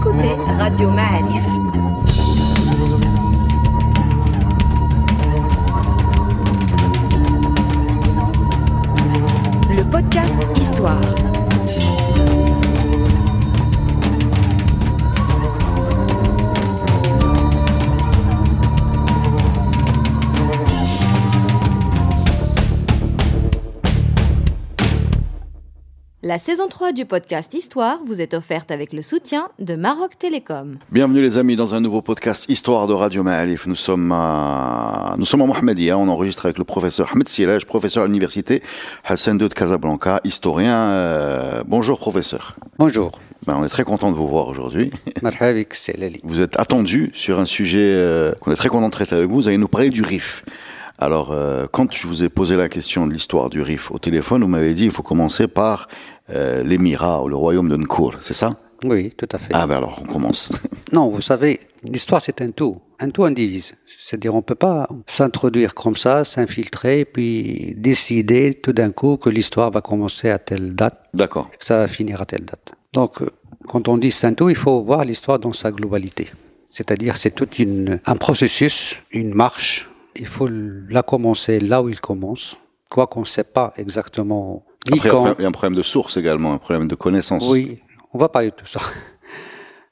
[0.00, 2.29] écoutez Radio Ma'arif.
[26.30, 30.78] La saison 3 du podcast Histoire vous est offerte avec le soutien de Maroc Télécom.
[30.92, 33.66] Bienvenue les amis dans un nouveau podcast Histoire de Radio Ma'alif.
[33.66, 38.04] Nous sommes à, nous sommes à Mohamedia, on enregistre avec le professeur Ahmed Silaj, professeur
[38.04, 38.62] à l'université
[39.04, 40.76] Hassan II de Casablanca, historien.
[40.76, 42.54] Euh, bonjour professeur.
[42.78, 43.10] Bonjour.
[43.44, 44.92] Ben, on est très content de vous voir aujourd'hui.
[46.22, 49.34] Vous êtes attendu sur un sujet euh, qu'on est très content de traiter avec vous.
[49.34, 50.44] Vous allez nous parler du RIF.
[51.02, 54.42] Alors, euh, quand je vous ai posé la question de l'histoire du RIF au téléphone,
[54.42, 55.88] vous m'avez dit il faut commencer par
[56.28, 58.50] euh, l'émirat ou le royaume de Nkour, c'est ça?
[58.84, 59.48] Oui, tout à fait.
[59.52, 60.52] Ah ben alors, on commence.
[60.92, 63.74] Non, vous savez, l'histoire c'est un tout, un tout indivise.
[63.96, 69.70] C'est-à-dire on peut pas s'introduire comme ça, s'infiltrer, puis décider tout d'un coup que l'histoire
[69.70, 71.48] va commencer à telle date, D'accord.
[71.50, 72.74] que ça va finir à telle date.
[72.92, 73.30] Donc, euh,
[73.68, 76.28] quand on dit c'est un tout, il faut voir l'histoire dans sa globalité.
[76.66, 79.89] C'est-à-dire c'est tout une, un processus, une marche.
[80.16, 82.56] Il faut la commencer là où il commence,
[82.90, 85.34] quoi qu'on ne sait pas exactement ni Après, quand.
[85.38, 87.48] il y a un problème de source également, un problème de connaissance.
[87.48, 87.80] Oui,
[88.12, 88.80] on va parler de tout ça.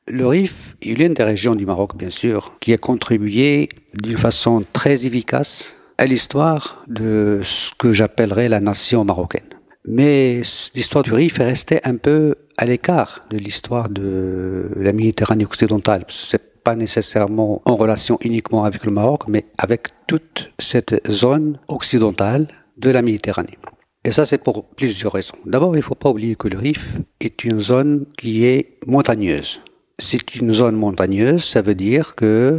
[0.07, 4.65] Le Rif est l'une des régions du Maroc, bien sûr, qui a contribué d'une façon
[4.73, 9.49] très efficace à l'histoire de ce que j'appellerais la nation marocaine.
[9.85, 10.43] Mais
[10.75, 16.05] l'histoire du Rif est restée un peu à l'écart de l'histoire de la Méditerranée occidentale.
[16.09, 22.49] C'est pas nécessairement en relation uniquement avec le Maroc, mais avec toute cette zone occidentale
[22.77, 23.59] de la Méditerranée.
[24.05, 25.37] Et ça, c'est pour plusieurs raisons.
[25.45, 29.61] D'abord, il ne faut pas oublier que le Rif est une zone qui est montagneuse.
[29.99, 32.59] C'est une zone montagneuse, ça veut dire que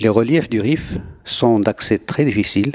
[0.00, 2.72] les reliefs du Rif sont d'accès très difficile,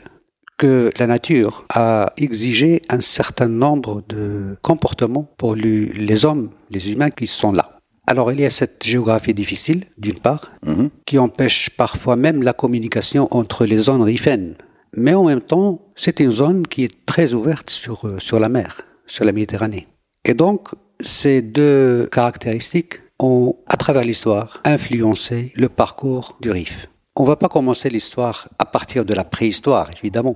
[0.58, 7.10] que la nature a exigé un certain nombre de comportements pour les hommes, les humains
[7.10, 7.80] qui sont là.
[8.08, 10.90] Alors il y a cette géographie difficile, d'une part, Mhm.
[11.06, 14.56] qui empêche parfois même la communication entre les zones rifaines.
[14.96, 18.50] Mais en même temps, c'est une zone qui est très ouverte sur, euh, sur la
[18.50, 19.88] mer, sur la Méditerranée.
[20.26, 20.70] Et donc,
[21.02, 26.88] ces deux caractéristiques ont, à travers l'histoire, influencé le parcours du Rif.
[27.16, 30.36] On va pas commencer l'histoire à partir de la préhistoire, évidemment.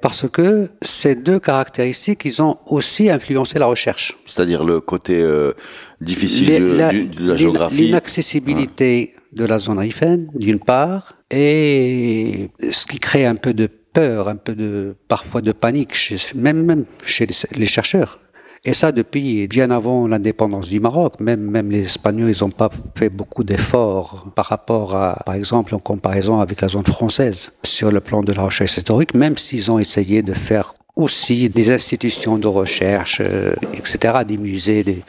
[0.00, 4.16] Parce que ces deux caractéristiques, ils ont aussi influencé la recherche.
[4.26, 5.52] C'est-à-dire le côté euh,
[6.00, 7.82] difficile Les- de, la- du- de la l'ina- géographie.
[7.86, 14.28] L'inaccessibilité de la zone rifaine, d'une part, et ce qui crée un peu de peur,
[14.28, 18.20] un peu de, parfois de panique, chez, même, même chez les, les chercheurs.
[18.64, 21.20] Et ça depuis bien avant l'indépendance du Maroc.
[21.20, 25.74] Même, même les Espagnols, ils n'ont pas fait beaucoup d'efforts par rapport à, par exemple,
[25.74, 29.70] en comparaison avec la zone française sur le plan de la recherche historique, même s'ils
[29.70, 35.02] ont essayé de faire aussi des institutions de recherche, euh, etc., des musées, des,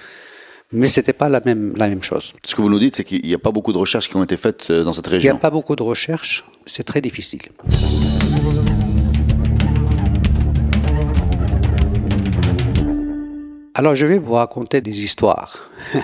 [0.71, 2.33] mais c'était pas la même, la même chose.
[2.45, 4.23] Ce que vous nous dites, c'est qu'il n'y a pas beaucoup de recherches qui ont
[4.23, 5.37] été faites euh, dans cette Il n'y a région.
[5.37, 7.41] pas beaucoup de recherches, c'est très difficile.
[13.73, 15.69] Alors je vais vous raconter des histoires.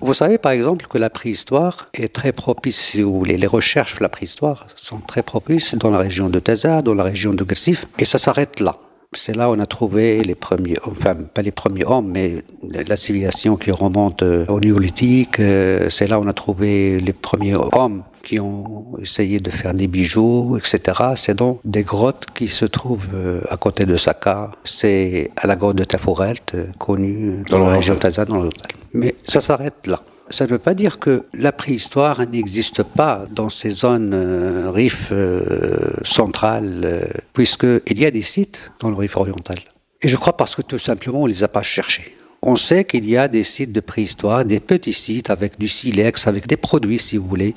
[0.00, 3.92] Vous savez par exemple que la préhistoire est très propice, si vous voulez, les recherches
[3.92, 7.44] sur la préhistoire sont très propices dans la région de Taza, dans la région de
[7.44, 8.74] Gassif, et ça s'arrête là.
[9.14, 12.96] C'est là où on a trouvé les premiers, enfin pas les premiers hommes, mais la
[12.96, 15.38] civilisation qui remonte euh, au néolithique.
[15.38, 19.74] euh, C'est là où on a trouvé les premiers hommes qui ont essayé de faire
[19.74, 20.80] des bijoux, etc.
[21.16, 24.50] C'est donc des grottes qui se trouvent euh, à côté de Saka.
[24.64, 28.14] C'est à la grotte de Tafourelt, connue dans, la région de Maroc.
[28.14, 28.50] Taza, dans le
[28.94, 30.00] Mais ça s'arrête là.
[30.32, 35.08] Ça ne veut pas dire que la préhistoire n'existe pas dans ces zones euh, rif
[35.12, 39.58] euh, centrales, euh, puisqu'il y a des sites dans le rif oriental.
[40.00, 42.16] Et je crois parce que tout simplement on les a pas cherchés.
[42.40, 46.26] On sait qu'il y a des sites de préhistoire, des petits sites avec du silex,
[46.26, 47.54] avec des produits si vous voulez,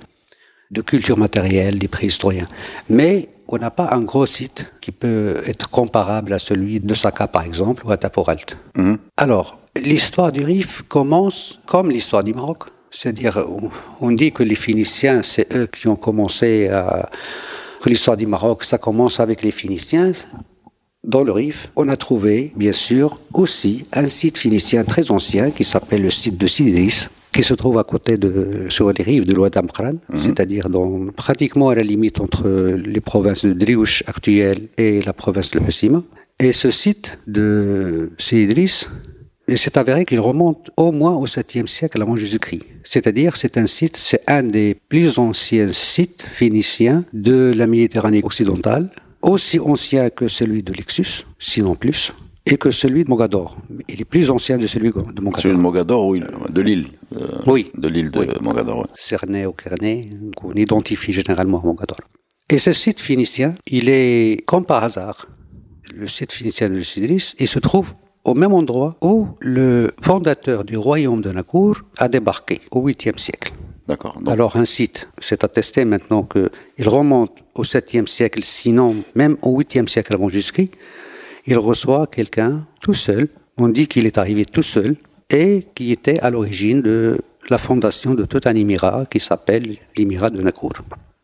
[0.70, 2.48] de culture matérielle des préhistoriens.
[2.90, 7.28] Mais on n'a pas un gros site qui peut être comparable à celui de Saka
[7.28, 8.58] par exemple ou à Taporalt.
[8.76, 8.98] Mhm.
[9.18, 12.64] Alors, l'histoire du Rif commence comme l'histoire du Maroc.
[12.92, 13.70] C'est-à-dire, on-
[14.08, 17.10] on dit que les Phéniciens, c'est eux qui ont commencé à...
[17.82, 20.14] que l'histoire du Maroc, ça commence avec les Phéniciens.
[21.04, 25.64] Dans le Rif, on a trouvé, bien sûr, aussi un site phénicien très ancien qui
[25.64, 29.36] s'appelle le site de Sidis, qui se trouve à côté de, sur les rives de
[29.36, 35.02] l'Oued Amkran, c'est-à-dire dans, pratiquement à la limite entre les provinces de Driouche actuelle et
[35.02, 36.02] la province de Hussima.
[36.40, 38.86] Et ce site de Sidris
[39.56, 42.64] c'est avéré qu'il remonte au moins au 7e siècle avant Jésus-Christ.
[42.84, 48.90] C'est-à-dire, c'est un site, c'est un des plus anciens sites phéniciens de la Méditerranée occidentale,
[49.22, 52.12] aussi ancien que celui de Lexus, sinon plus,
[52.46, 53.58] et que celui de Mogador.
[53.90, 55.40] Il est plus ancien de celui de Mogador.
[55.42, 56.88] Celui de Mogador, oui, de l'île.
[57.20, 57.72] euh, Oui.
[57.76, 58.28] De l'île de Oui.
[58.42, 58.80] Mogador.
[58.80, 58.86] ouais.
[58.96, 61.98] Cernay ou Kernay, qu'on identifie généralement à Mogador.
[62.50, 65.28] Et ce site phénicien, il est comme par hasard,
[65.96, 67.94] le site phénicien de Sidris, il se trouve
[68.24, 73.54] au même endroit où le fondateur du royaume de Nakour a débarqué au 8e siècle.
[73.88, 74.20] D'accord.
[74.20, 79.60] Donc, Alors un site, c'est attesté maintenant qu'il remonte au 7e siècle, sinon même au
[79.60, 80.72] 8e siècle avant Jésus-Christ.
[81.48, 83.28] Il reçoit quelqu'un tout seul.
[83.58, 84.96] On dit qu'il est arrivé tout seul
[85.30, 87.20] et qui était à l'origine de
[87.50, 90.72] la fondation de tout un émirat qui s'appelle l'émirat de Nakour.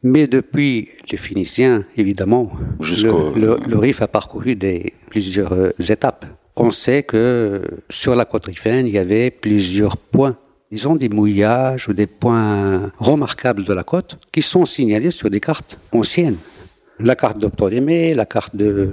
[0.03, 6.25] Mais depuis les Phéniciens, évidemment, le, le- le Rif a parcouru des, plusieurs euh, étapes.
[6.56, 10.38] On sait que sur la côte rifaine, il y avait plusieurs points
[10.71, 15.41] disons des mouillages ou des points remarquables de la côte qui sont signalés sur des
[15.41, 16.38] cartes anciennes.
[17.03, 18.89] La carte de Ptolémée, la carte de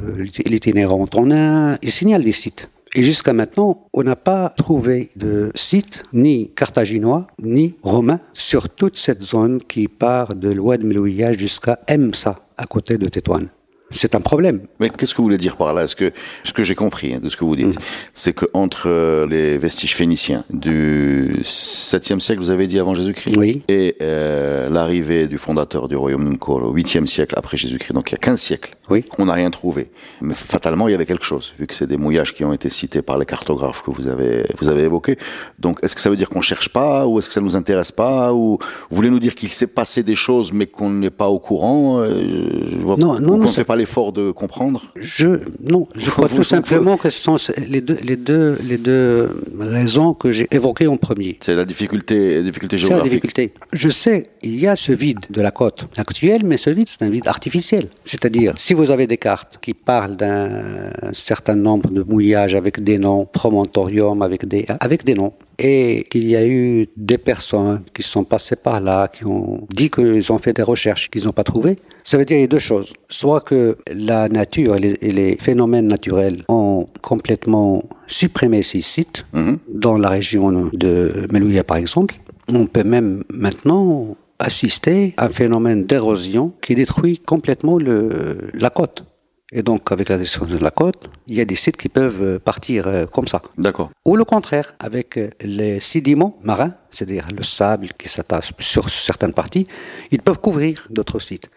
[0.47, 2.71] l'itinérant antonin, ils signalent des sites.
[2.95, 8.97] Et jusqu'à maintenant, on n'a pas trouvé de site ni carthaginois ni romain sur toute
[8.97, 13.49] cette zone qui part de l'oued Melouia jusqu'à Emsa, à côté de Tétouane.
[13.91, 14.61] C'est un problème.
[14.81, 15.85] Mais qu'est-ce que vous voulez dire par là?
[15.85, 16.13] Est-ce que
[16.45, 17.83] ce que j'ai compris hein, de ce que vous dites, Mm.
[18.13, 23.37] c'est que entre euh, les vestiges phéniciens du 7e siècle, vous avez dit avant Jésus-Christ,
[23.37, 23.63] Oui.
[23.69, 28.11] et euh, l'arrivée du fondateur du royaume de Nkor au 8e siècle après Jésus-Christ, donc
[28.11, 29.05] il y a 15 siècles, Oui.
[29.19, 29.91] on n'a rien trouvé.
[30.21, 32.71] Mais fatalement, il y avait quelque chose, vu que c'est des mouillages qui ont été
[32.71, 35.17] cités par les cartographes que vous avez vous avez évoqués.
[35.59, 37.93] Donc, est-ce que ça veut dire qu'on cherche pas, ou est-ce que ça nous intéresse
[37.93, 38.59] pas, ou
[38.91, 42.01] vous voulez nous dire qu'il s'est passé des choses, mais qu'on n'est pas au courant
[42.01, 42.23] euh,
[42.71, 44.85] je vois- Non, non, ou qu'on ne fait pas l'effort de comprendre?
[44.97, 47.37] Je non, je crois tout simplement que ce sont
[47.67, 51.39] les deux les deux les deux raisons que j'ai évoquées en premier.
[51.43, 53.11] C'est la difficulté, difficulté C'est la géographique.
[53.13, 53.53] difficulté.
[53.73, 57.05] Je sais, il y a ce vide de la côte actuelle, mais ce vide, c'est
[57.05, 57.89] un vide artificiel.
[58.05, 62.99] C'est-à-dire, si vous avez des cartes qui parlent d'un certain nombre de mouillages avec des
[62.99, 68.03] noms, promontorium avec des, avec des noms, et qu'il y a eu des personnes qui
[68.03, 71.45] sont passées par là, qui ont dit qu'ils ont fait des recherches qu'ils n'ont pas
[71.53, 72.93] trouvées, ça veut dire deux choses.
[73.09, 79.19] Soit que la nature et les, et les phénomènes naturels ont complètement supprimé ces sites,
[79.33, 79.59] Mhm.
[79.87, 82.15] dans la région de Melouia par exemple,
[82.53, 89.05] on peut même maintenant assister à un phénomène d'érosion qui détruit complètement le, la côte.
[89.51, 92.23] Et donc, avec la destruction de la côte, il y a des sites qui peuvent
[92.23, 93.41] euh, partir euh, comme ça.
[93.57, 93.91] D'accord.
[94.05, 99.33] Ou le contraire, avec euh, les sédiments marins, c'est-à-dire le sable qui s'attache sur certaines
[99.33, 99.67] parties,
[100.11, 101.49] ils peuvent couvrir d'autres sites.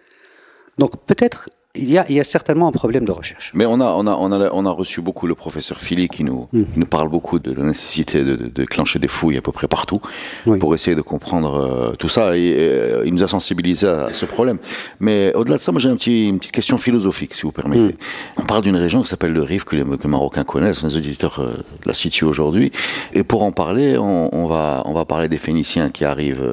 [0.77, 3.51] Donc peut-être il y, a, il y a certainement un problème de recherche.
[3.53, 6.23] Mais on a, on a, on a, on a reçu beaucoup le professeur Philly qui
[6.23, 6.63] nous, Mm.
[6.65, 9.51] qui nous parle beaucoup de la nécessité de, de, de clencher des fouilles à peu
[9.53, 10.01] près partout
[10.47, 10.59] Oui.
[10.59, 12.35] pour essayer de comprendre euh, tout ça.
[12.35, 14.57] Et, euh, il nous a sensibilisé à ce problème.
[14.99, 17.95] Mais au-delà de ça, moi j'ai un petit, une petite question philosophique, si vous permettez.
[18.37, 20.95] On parle d'une région qui s'appelle le Rif, que les, que les Marocains connaissent, les
[20.97, 21.53] auditeurs euh,
[21.85, 22.71] la situent aujourd'hui.
[23.13, 26.43] Et pour en parler, on, on va, on va parler des Phéniciens qui arrivent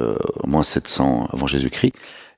[0.43, 1.93] au moins 700 avant Jésus-Christ.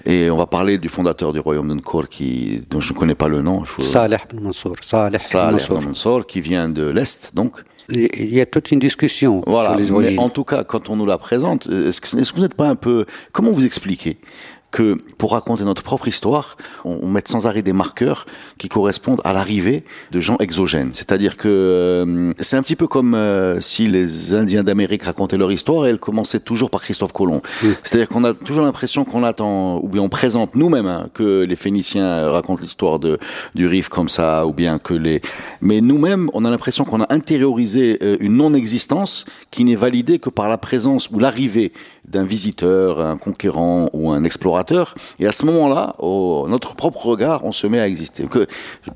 [0.05, 3.15] Et on va parler du fondateur du royaume de Nkor, qui, dont je ne connais
[3.15, 3.63] pas le nom.
[3.65, 3.81] Faut...
[3.81, 4.75] Saleh bin Mansour.
[4.81, 7.63] Saleh ibn Mansour, qui vient de l'Est, donc.
[7.89, 9.71] Il y a toute une discussion Voilà.
[9.71, 10.19] sur les origines.
[10.19, 12.75] en tout cas, quand on nous la présente, est-ce que, que vous n'êtes pas un
[12.75, 14.17] peu, comment vous expliquez?
[14.71, 18.25] Que pour raconter notre propre histoire, on, on mette sans arrêt des marqueurs
[18.57, 20.93] qui correspondent à l'arrivée de gens exogènes.
[20.93, 25.51] C'est-à-dire que euh, c'est un petit peu comme euh, si les Indiens d'Amérique racontaient leur
[25.51, 27.41] histoire et elle commençait toujours par Christophe Colomb.
[27.83, 31.55] C'est-à-dire qu'on a toujours l'impression qu'on attend, ou bien on présente nous-mêmes hein, que les
[31.55, 33.19] Phéniciens racontent l'histoire de
[33.55, 35.21] du Rif comme ça, ou bien que les.
[35.61, 40.29] Mais nous-mêmes, on a l'impression qu'on a intériorisé euh, une non-existence qui n'est validée que
[40.29, 41.73] par la présence ou l'arrivée
[42.11, 44.95] d'un visiteur, un conquérant ou un explorateur.
[45.19, 45.95] Et à ce moment-là,
[46.47, 48.23] notre propre regard, on se met à exister.
[48.23, 48.37] Donc,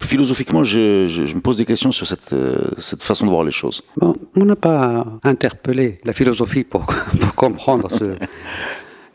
[0.01, 3.83] philosophiquement, je, me pose des questions sur cette, euh, façon de voir les choses.
[4.01, 6.83] On n'a pas interpellé la philosophie pour,
[7.19, 8.15] pour comprendre ce.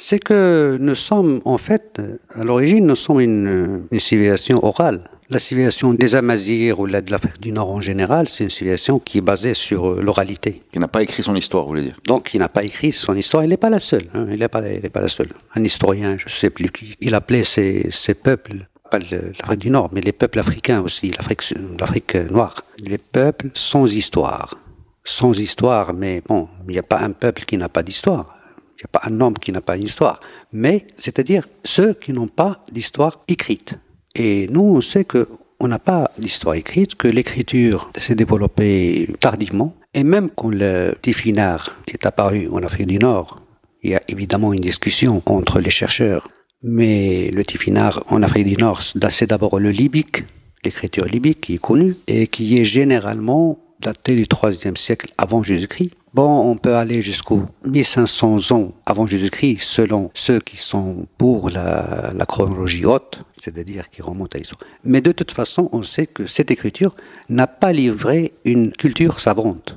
[0.03, 5.11] C'est que nous sommes, en fait, à l'origine, nous sommes une, une civilisation orale.
[5.29, 8.99] La civilisation des Amazirs ou la de l'Afrique du Nord en général, c'est une civilisation
[8.99, 10.63] qui est basée sur euh, l'oralité.
[10.73, 11.99] Qui n'a pas écrit son histoire, vous voulez dire?
[12.07, 13.45] Donc, il n'a pas écrit son histoire.
[13.45, 14.07] Il n'est pas la seule.
[14.15, 14.27] Hein.
[14.31, 15.29] Il n'est pas, pas la seule.
[15.55, 19.71] Un historien, je ne sais plus qui, il appelait ces, ces peuples, pas l'Afrique du
[19.71, 21.43] Nord, mais les peuples africains aussi, l'Afrique,
[21.79, 22.57] l'Afrique noire.
[22.79, 24.57] Les peuples sans histoire.
[25.05, 28.35] Sans histoire, mais bon, il n'y a pas un peuple qui n'a pas d'histoire.
[28.81, 30.21] Il n'y a pas un homme qui n'a pas une histoire.
[30.53, 33.75] Mais, c'est-à-dire ceux qui n'ont pas d'histoire écrite.
[34.15, 35.29] Et nous, on sait que
[35.61, 39.77] on n'a pas d'histoire écrite, que l'écriture s'est développée tardivement.
[39.93, 43.43] Et même quand le Tifinagh est apparu en Afrique du Nord,
[43.83, 46.29] il y a évidemment une discussion entre les chercheurs.
[46.63, 50.25] Mais le Tifinagh en Afrique du Nord, c'est d'abord le libique,
[50.65, 55.93] l'écriture libique qui est connue et qui est généralement datée du IIIe siècle avant Jésus-Christ.
[56.13, 62.13] Bon, on peut aller jusqu'au 1500 ans avant Jésus-Christ selon ceux qui sont pour la,
[62.27, 64.61] chronologie haute, c'est-à-dire qui remontent à l'histoire.
[64.83, 66.97] Mais de toute façon, on sait que cette écriture
[67.29, 69.77] n'a pas livré une culture savante.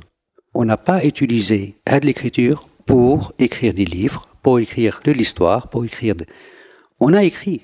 [0.56, 6.16] On n'a pas utilisé l'écriture pour écrire des livres, pour écrire de l'histoire, pour écrire...
[6.16, 6.26] De...
[7.00, 7.62] On a écrit.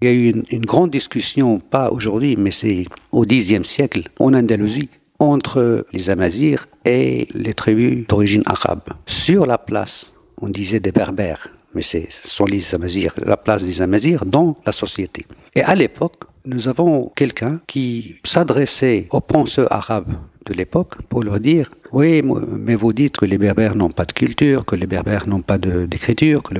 [0.00, 4.32] Il y a eu une grande discussion, pas aujourd'hui, mais c'est au Xe siècle, en
[4.32, 8.82] Andalousie, entre les Amazirs et les tribus d'origine arabe.
[9.06, 13.82] Sur la place, on disait des Berbères, mais ce sont les Amazirs, la place des
[13.82, 15.26] Amazirs dans la société.
[15.54, 20.14] Et à l'époque, nous avons quelqu'un qui s'adressait aux penseurs arabes
[20.46, 24.12] de l'époque pour leur dire oui mais vous dites que les berbères n'ont pas de
[24.12, 26.54] culture que les berbères n'ont pas d'écriture que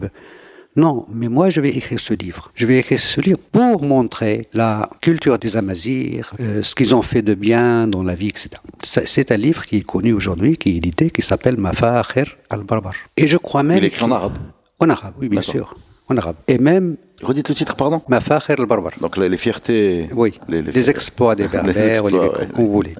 [0.78, 2.52] non, mais moi je vais écrire ce livre.
[2.54, 7.02] Je vais écrire ce livre pour montrer la culture des Amazirs, euh, ce qu'ils ont
[7.02, 8.50] fait de bien dans la vie, etc.
[8.84, 12.94] C'est un livre qui est connu aujourd'hui, qui est édité, qui s'appelle Mafakhir al-Barbar.
[13.16, 13.78] Et je crois même...
[13.78, 14.38] Il est écrit en arabe
[14.78, 15.76] En arabe, oui, bien sûr.
[16.08, 16.36] En arabe.
[16.46, 18.92] Et même Redites le titre, pardon Mafakhir al-Barbar.
[19.00, 20.08] Donc les, fiertés.
[20.14, 22.92] Oui, les, exploits des Berbères, ou les, qu'on voulait.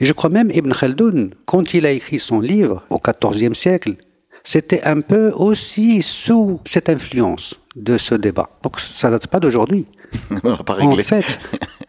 [0.00, 3.94] Et je crois même Ibn Khaldoun, quand il a écrit son livre au XIVe siècle,
[4.44, 8.50] c'était un peu aussi sous cette influence de ce débat.
[8.62, 9.86] Donc ça date pas d'aujourd'hui.
[10.44, 11.38] en fait,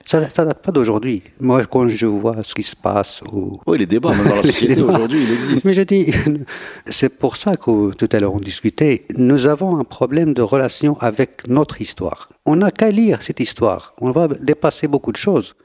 [0.05, 1.24] ça, ne date pas d'aujourd'hui.
[1.39, 3.22] Moi, quand je vois ce qui se passe,
[3.65, 5.65] oui, les débats dans la société aujourd'hui, il existe.
[5.65, 6.12] Mais je dis,
[6.86, 9.05] c'est pour ça que tout à l'heure on discutait.
[9.15, 12.29] Nous avons un problème de relation avec notre histoire.
[12.46, 13.93] On n'a qu'à lire cette histoire.
[14.01, 15.55] On va dépasser beaucoup de choses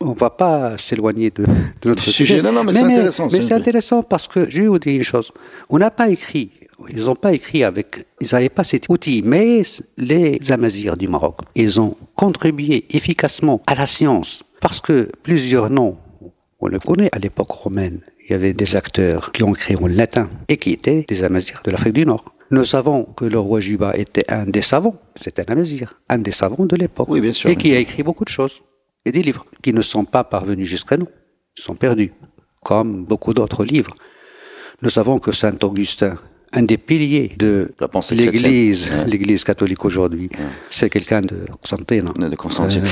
[0.00, 1.44] on va pas s'éloigner de,
[1.84, 2.42] notre sujet.
[2.42, 3.28] Non, non, mais, c'est intéressant.
[3.32, 5.32] Mais c'est intéressant parce que je vais vous dire une chose.
[5.68, 6.50] On n'a pas écrit,
[6.90, 9.62] ils n'ont pas écrit avec, ils n'avaient pas cet outil, mais
[9.96, 15.96] les Amazirs du Maroc, ils ont contribué efficacement à la science parce que plusieurs noms,
[16.60, 19.86] on le connaît à l'époque romaine, il y avait des acteurs qui ont écrit en
[19.86, 22.24] latin et qui étaient des Amazirs de l'Afrique du Nord.
[22.50, 26.30] Nous savons que le roi Juba était un des savants, c'était un Amazir, un des
[26.30, 28.62] savants de l'époque, oui, bien sûr, et qui a écrit beaucoup de choses
[29.04, 31.08] et des livres qui ne sont pas parvenus jusqu'à nous,
[31.54, 32.12] sont perdus,
[32.62, 33.94] comme beaucoup d'autres livres.
[34.82, 36.18] Nous savons que Saint Augustin
[36.54, 37.72] un des piliers de
[38.12, 40.30] l'Église, l'Église catholique aujourd'hui.
[40.70, 42.12] C'est quelqu'un de Constantine.
[42.16, 42.82] De Constantine.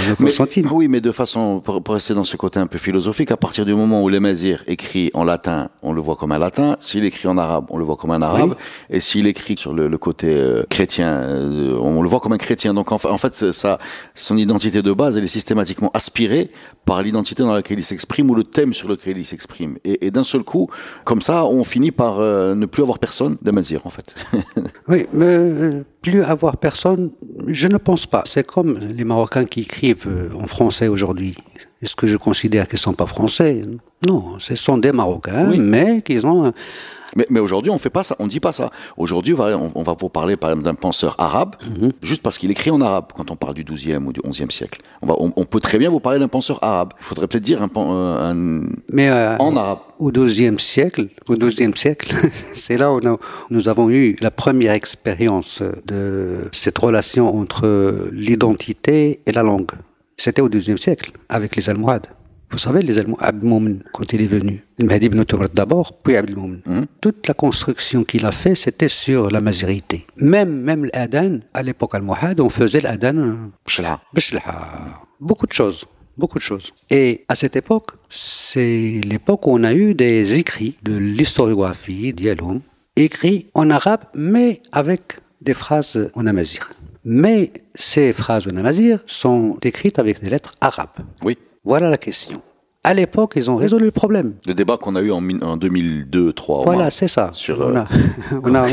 [0.66, 3.64] Euh, oui, mais de façon, pour, rester dans ce côté un peu philosophique, à partir
[3.64, 6.76] du moment où l'Émazir écrit en latin, on le voit comme un latin.
[6.80, 8.56] S'il écrit en arabe, on le voit comme un arabe.
[8.90, 12.74] Et s'il écrit sur le, côté euh, chrétien, euh, on le voit comme un chrétien.
[12.74, 13.78] Donc en, en fait, ça,
[14.14, 16.50] son identité de base, elle est systématiquement aspirée
[16.84, 19.78] par l'identité dans laquelle il s'exprime ou le thème sur lequel il s'exprime.
[19.84, 20.68] Et, d'un seul coup,
[21.04, 23.36] comme ça, on finit par ne plus avoir personne
[23.84, 24.14] en fait.
[24.88, 27.10] oui, mais euh, plus avoir personne,
[27.46, 28.22] je ne pense pas.
[28.26, 31.36] C'est comme les Marocains qui écrivent euh, en français aujourd'hui.
[31.82, 33.62] Est-ce que je considère qu'ils ne sont pas français?
[34.06, 36.52] Non, ce sont des Marocains, mais qu'ils ont
[37.16, 38.70] mais, mais aujourd'hui, on fait pas ça, on dit pas ça.
[38.96, 41.92] Aujourd'hui, on, on, va vous parler par exemple d'un penseur arabe, mhm.
[42.02, 44.80] juste parce qu'il écrit en arabe quand on parle du 12e ou du 11e siècle.
[45.02, 46.92] On, va, on, peut très bien vous parler d'un penseur arabe.
[47.00, 49.78] Il faudrait peut-être dire un, euh, un mais euh, en arabe.
[49.98, 52.14] Au 12e siècle, au 12e siècle,
[52.54, 53.00] c'est là où
[53.50, 59.72] nous avons eu la première expérience de cette relation entre l'identité et la langue.
[60.16, 62.06] C'était au 12e siècle, avec les Almohades.
[62.52, 65.08] Vous savez, les Allemands, Abdelmoumen, quand il est venu, il m'a dit
[65.54, 66.60] d'abord, puis Abdelmoumen.
[66.66, 66.84] Hum.
[67.00, 70.06] Toute la construction qu'il a fait, c'était sur la mazérité.
[70.16, 73.50] Même, même l'Adan, à l'époque almohade, on faisait l'Adan.
[75.18, 75.86] Beaucoup de choses.
[76.18, 76.72] Beaucoup de choses.
[76.90, 82.60] Et à cette époque, c'est l'époque où on a eu des écrits de l'historiographie, dialogue,
[82.96, 86.68] écrits en arabe, mais avec des phrases en amazir.
[87.04, 91.00] Mais ces phrases en amazir sont écrites avec des lettres arabes.
[91.24, 91.38] Oui.
[91.64, 92.42] Voilà la question.
[92.84, 94.34] À l'époque, ils ont résolu le problème.
[94.46, 96.64] Le débat qu'on a eu en, 2002-2003.
[96.64, 97.30] Voilà, c'est ça.
[97.32, 97.86] Sur, on, a,
[98.42, 98.66] on, a,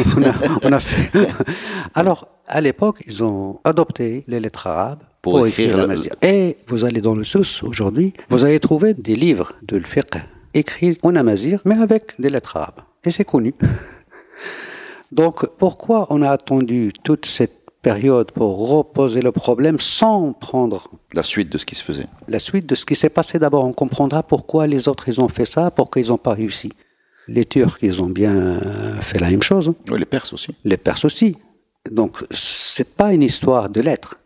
[0.64, 1.12] on, a, fait.
[1.94, 6.10] Alors, à l'époque, ils ont adopté les lettres arabes pour, écrire, la magie.
[6.24, 10.16] Et vous allez dans le sous aujourd'hui, vous allez trouver des livres de fiqh
[10.56, 12.82] écrits en amazir, mais avec des lettres arabes.
[13.04, 13.54] Et c'est connu.
[15.12, 21.24] Donc, pourquoi on a attendu toute cette période pour reposer le problème sans prendre la
[21.24, 22.06] suite de ce qui se faisait.
[22.28, 25.30] La suite de ce qui s'est passé d'abord, on comprendra pourquoi les autres ils ont
[25.30, 26.72] fait ça, pourquoi ils n'ont pas réussi.
[27.28, 28.60] Les Turcs, ils ont bien
[29.02, 29.72] fait la même chose.
[29.90, 30.56] Oui, les Perses aussi.
[30.64, 31.36] Les Perses aussi.
[31.92, 34.20] Donc, c'est pas une histoire de lettres.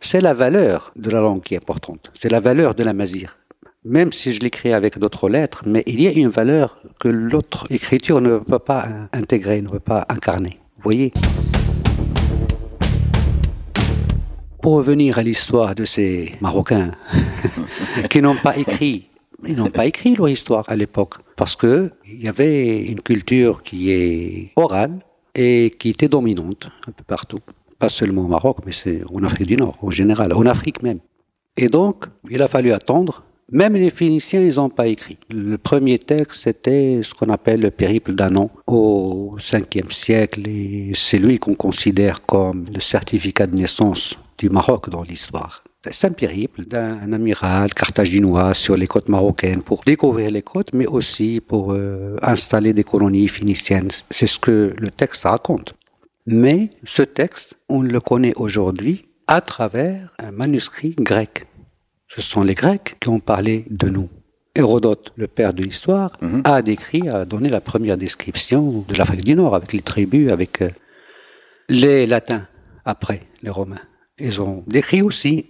[0.00, 2.10] C'est la valeur de la langue qui est importante.
[2.14, 3.36] C'est la valeur de la mazir.
[3.84, 7.66] même si je l'écris avec d'autres lettres, mais il y a une valeur que l'autre
[7.70, 10.60] écriture ne peut pas intégrer, ne peut pas incarner.
[10.76, 11.12] Vous voyez?
[14.62, 16.92] Pour revenir à l'histoire de ces Marocains
[18.10, 19.08] qui n'ont pas écrit,
[19.44, 23.64] ils n'ont pas écrit leur histoire à l'époque parce que il y avait une culture
[23.64, 25.00] qui est orale
[25.34, 27.40] et qui était dominante un peu partout.
[27.80, 31.00] Pas seulement au Maroc, mais c'est en Afrique du Nord, en général, en Afrique même.
[31.56, 33.24] Et donc, il a fallu attendre.
[33.50, 35.18] Même les Phéniciens, ils n'ont pas écrit.
[35.28, 40.48] Le premier texte, c'était ce qu'on appelle le périple d'Anon au 5e siècle.
[40.48, 45.62] Et c'est lui qu'on considère comme le certificat de naissance du Maroc dans l'histoire.
[45.88, 50.86] C'est un périple d'un amiral carthaginois sur les côtes marocaines pour découvrir les côtes, mais
[50.86, 53.92] aussi pour euh, installer des colonies phéniciennes.
[54.10, 55.74] C'est ce que le texte raconte.
[56.26, 58.94] Mais ce texte, on le connaît aujourd'hui
[59.28, 61.46] à travers un manuscrit grec.
[62.14, 64.08] Ce sont les Grecs qui ont parlé de nous.
[64.56, 66.42] Hérodote, le père de l'histoire, mhm.
[66.44, 70.62] a décrit, a donné la première description de l'Afrique du Nord avec les tribus, avec
[70.62, 70.70] euh,
[71.68, 72.46] les Latins
[72.84, 73.86] après les Romains.
[74.22, 75.46] Ils ont décrit aussi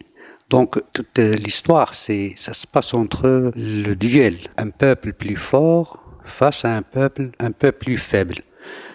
[0.48, 6.64] donc toute l'histoire, c'est ça se passe entre le duel, un peuple plus fort face
[6.64, 8.36] à un peuple un peu plus faible.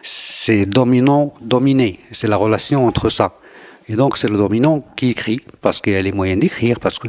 [0.01, 1.99] C'est dominant, dominé.
[2.11, 3.39] C'est la relation entre ça.
[3.87, 7.07] Et donc c'est le dominant qui écrit parce qu'il a les moyens d'écrire, parce que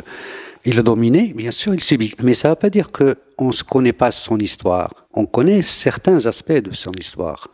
[0.64, 2.14] il a dominé, bien sûr, il subit.
[2.22, 5.06] Mais ça ne veut pas dire qu'on ne connaît pas son histoire.
[5.14, 7.48] On connaît certains aspects de son histoire.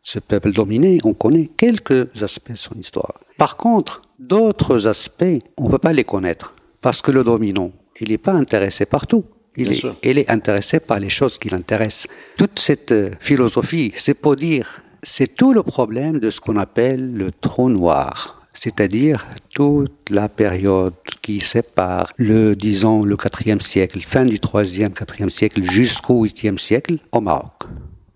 [0.00, 3.20] Ce peuple dominé, on connaît quelques aspects de son histoire.
[3.38, 6.54] Par contre, d'autres aspects, on ne peut pas les connaître.
[6.80, 9.24] Parce que le dominant, il n'est pas intéressé par tout.
[9.56, 12.06] Il est, il est, intéressé par les choses qui l'intéressent.
[12.36, 17.12] Toute cette euh, philosophie, c'est pour dire, c'est tout le problème de ce qu'on appelle
[17.12, 18.40] le trou noir.
[18.52, 25.30] C'est-à-dire toute la période qui sépare le, disons, le quatrième siècle, fin du troisième, quatrième
[25.30, 27.64] siècle jusqu'au huitième siècle au Maroc.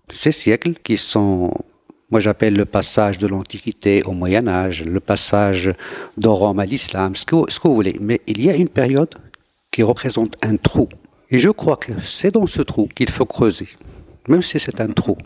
[0.09, 1.51] Ces siècles qui sont
[2.11, 5.73] moi, j'appelle le passage de l'Antiquité au Moyen Âge, le passage
[6.17, 7.97] de Rome à l'islam, ce que, ce que vous voulez.
[7.99, 9.15] Mais il y a une période
[9.71, 10.87] qui représente un trou.
[11.31, 13.67] Et je crois que c'est dans ce trou qu'il faut creuser.
[14.27, 15.17] Même si c'est un trou.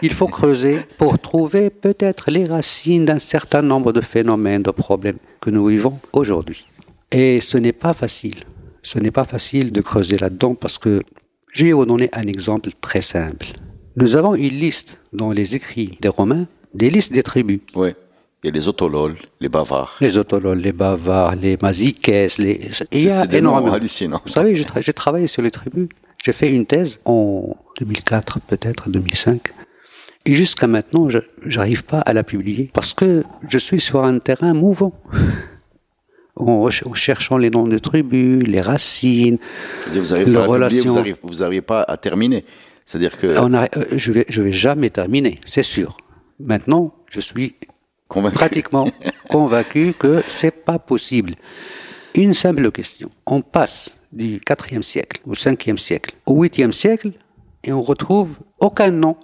[0.00, 5.18] Il faut creuser pour trouver peut-être les racines d'un certain nombre de phénomènes, de problèmes
[5.40, 6.66] que nous vivons aujourd'hui.
[7.10, 8.44] Et ce n'est pas facile.
[8.82, 11.02] Ce n'est pas facile de creuser là-dedans parce que
[11.50, 13.48] je vais vous donner un exemple très simple.
[14.00, 17.60] Nous avons une liste dans les écrits des Romains, des listes des tribus.
[17.74, 17.94] Oui.
[18.44, 19.96] Il y a les Autolols, les Bavars.
[20.00, 22.70] Les Autolols, les Bavars, les Mazikes, les...
[22.92, 23.74] Il y a énormément.
[23.74, 24.20] hallucinant.
[24.24, 25.88] Vous savez, j'ai travaillé sur les tribus.
[26.24, 29.40] J'ai fait une thèse en 2004, peut-être, 2005.
[30.26, 31.18] Et jusqu'à maintenant, je
[31.56, 34.92] n'arrive pas à la publier parce que je suis sur un terrain mouvant.
[36.40, 39.38] En, cherchant les noms de tribus, les racines,
[39.92, 41.04] vous les relations.
[41.24, 42.44] vous n'arrivez pas à terminer.
[42.88, 43.26] C'est-à-dire que.
[43.26, 45.98] Euh, je vais, je vais jamais terminer, c'est sûr.
[46.40, 47.54] Maintenant, je suis
[48.08, 48.88] pratiquement
[49.28, 51.34] convaincu que c'est pas possible.
[52.14, 53.10] Une simple question.
[53.26, 57.12] On passe du 4e siècle au 5e siècle au 8e siècle
[57.62, 59.18] et on retrouve aucun nom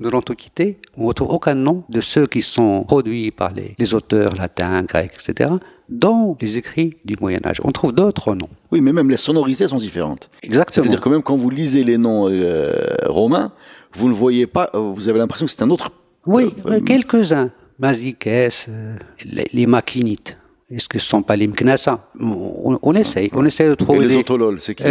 [0.00, 4.34] de l'Antiquité, on retrouve aucun nom de ceux qui sont produits par les, les auteurs
[4.36, 5.50] latins, grecs, etc
[5.88, 7.60] dans les écrits du Moyen Âge.
[7.64, 8.48] On trouve d'autres noms.
[8.70, 10.30] Oui, mais même les sonorisées sont différentes.
[10.42, 10.84] Exactement.
[10.84, 12.72] C'est-à-dire que même quand vous lisez les noms euh,
[13.06, 13.52] romains,
[13.94, 15.90] vous ne voyez pas, euh, vous avez l'impression que c'est un autre.
[16.26, 17.50] Oui, euh, quelques-uns.
[17.78, 20.36] Mazikes, les, les Makinites.
[20.72, 24.06] Est-ce que ce ne sont pas les Mknasa on, on, essaye, on essaye de trouver.
[24.06, 24.58] Et les des...
[24.58, 24.84] c'est qui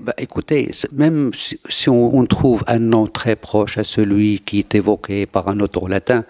[0.00, 4.74] bah, Écoutez, même si, on, on, trouve un nom très proche à celui qui est
[4.74, 6.24] évoqué par un auteur latin,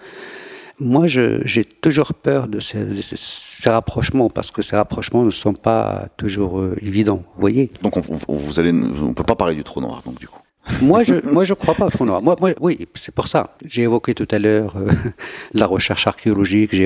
[0.79, 6.07] moi, j'ai toujours peur de ces, ces, rapprochements parce que ces rapprochements ne sont pas
[6.17, 7.23] toujours euh, évidents.
[7.35, 10.27] Vous voyez Donc, on, vous allez, on peut pas parler du trou noir, donc du
[10.27, 10.39] coup.
[10.81, 12.21] moi, je, moi, je crois pas au trou noir.
[12.21, 13.53] Moi, moi oui, c'est pour ça.
[13.65, 14.91] J'ai évoqué tout à l'heure euh,
[15.53, 16.69] la recherche archéologique.
[16.73, 16.83] J'ai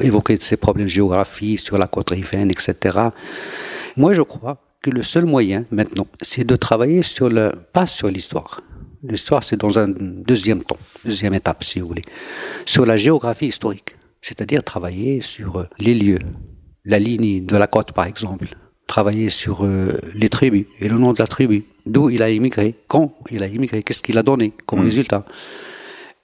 [0.00, 2.98] évoqué, ces problèmes géographiques sur la côte rivaine, etc.
[3.96, 8.08] Moi, je crois que le seul moyen maintenant, c'est de travailler sur le, pas sur
[8.08, 8.62] l'histoire,
[9.02, 12.02] L'histoire, c'est dans un deuxième temps, deuxième étape, si vous voulez,
[12.66, 16.18] sur la géographie historique, c'est-à-dire travailler sur euh, les lieux,
[16.84, 18.48] la ligne de la côte, par exemple,
[18.88, 22.74] travailler sur euh, les tribus et le nom de la tribu, d'où il a immigré,
[22.88, 24.84] quand il a immigré, qu'est-ce qu'il a donné comme mmh.
[24.84, 25.24] résultat.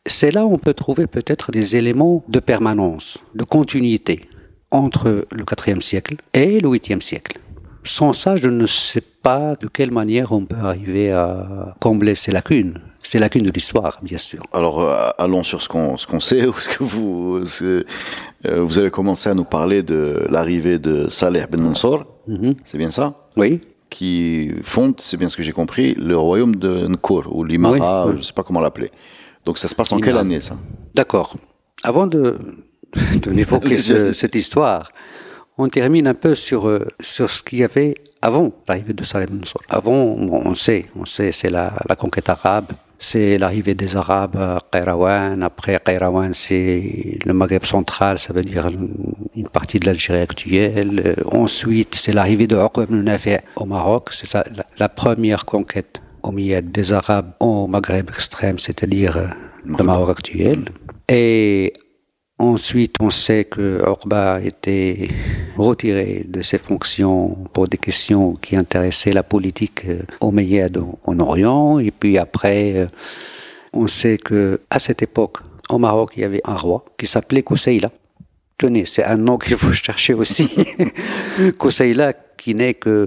[0.06, 4.28] C'est là où on peut trouver peut-être des éléments de permanence, de continuité
[4.70, 7.38] entre le IVe siècle et le 8e siècle.
[7.84, 12.30] Sans ça, je ne sais pas de quelle manière on peut arriver à combler ces
[12.30, 12.78] lacunes.
[13.02, 14.42] Ces lacunes de l'histoire, bien sûr.
[14.52, 17.82] Alors, euh, allons sur ce qu'on ce qu'on sait, ou ce que vous euh,
[18.68, 22.04] vous avez commencé à nous parler de l'arrivée de Saleh Ben Mansour.
[22.28, 22.54] Mhm.
[22.64, 23.06] C'est bien ça?
[23.36, 23.60] Oui.
[23.90, 28.16] qui fonde, c'est bien ce que j'ai compris, le royaume de Nkour, ou l'Imara, je
[28.16, 28.90] ne sais pas comment l'appeler.
[29.46, 30.56] Donc ça se passe en quelle année ça?
[30.94, 31.36] D'accord.
[31.84, 32.38] Avant de,
[33.22, 34.90] de cette histoire,
[35.58, 39.40] on termine un peu sur, euh, sur ce qu'il y avait avant l'arrivée de Salem
[39.68, 44.58] Avant, on sait, on sait, c'est la, la conquête arabe, c'est l'arrivée des Arabes à
[44.72, 45.42] Qayrawan.
[45.42, 51.02] Après Qayrawan, c'est le Maghreb central, ça veut dire une partie de l'Algérie actuelle.
[51.04, 54.08] Euh, ensuite, c'est l'arrivée de Uqba ibn Nafi' au Maroc.
[54.12, 54.44] C'est ça,
[54.78, 59.26] la, première conquête au milieu des Arabes au Maghreb extrême, c'est-à-dire euh,
[59.66, 60.64] le Maroc actuel.
[61.08, 61.74] Et
[62.38, 65.06] Ensuite, on sait que Orba était
[65.56, 69.82] retiré de ses fonctions pour des questions qui intéressaient la politique
[70.20, 71.78] au euh, en Orient.
[71.78, 72.86] Et puis après, euh,
[73.72, 75.38] on sait que à cette époque,
[75.70, 77.92] au Maroc, il y avait un roi qui s'appelait Koseila.
[78.58, 80.48] Tenez, c'est un nom qu'il faut chercher aussi.
[81.58, 83.06] Koseila, qui n'est que...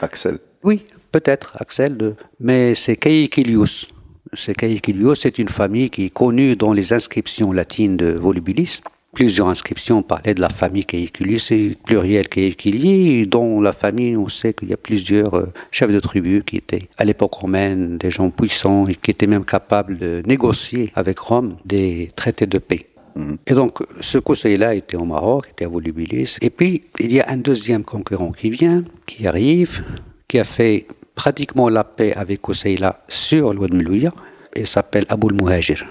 [0.00, 0.38] Axel.
[0.64, 3.88] Oui, peut-être, Axel, mais c'est Kaikilius
[4.34, 8.80] c'est Caecilius, c'est une famille qui est connue dans les inscriptions latines de Volubilis.
[9.12, 14.54] Plusieurs inscriptions parlaient de la famille Caecilius et pluriel Caecilii, dont la famille, on sait
[14.54, 18.30] qu'il y a plusieurs euh, chefs de tribus qui étaient à l'époque romaine des gens
[18.30, 22.86] puissants et qui étaient même capables de négocier avec Rome des traités de paix.
[23.14, 23.34] Mm.
[23.46, 26.36] Et donc, ce conseil-là était au Maroc, était à Volubilis.
[26.40, 29.84] Et puis, il y a un deuxième concurrent qui vient, qui arrive,
[30.26, 34.12] qui a fait pratiquement la paix avec Koseila sur l'Oued Melouya
[34.54, 35.84] et s'appelle Aboul Muhajir.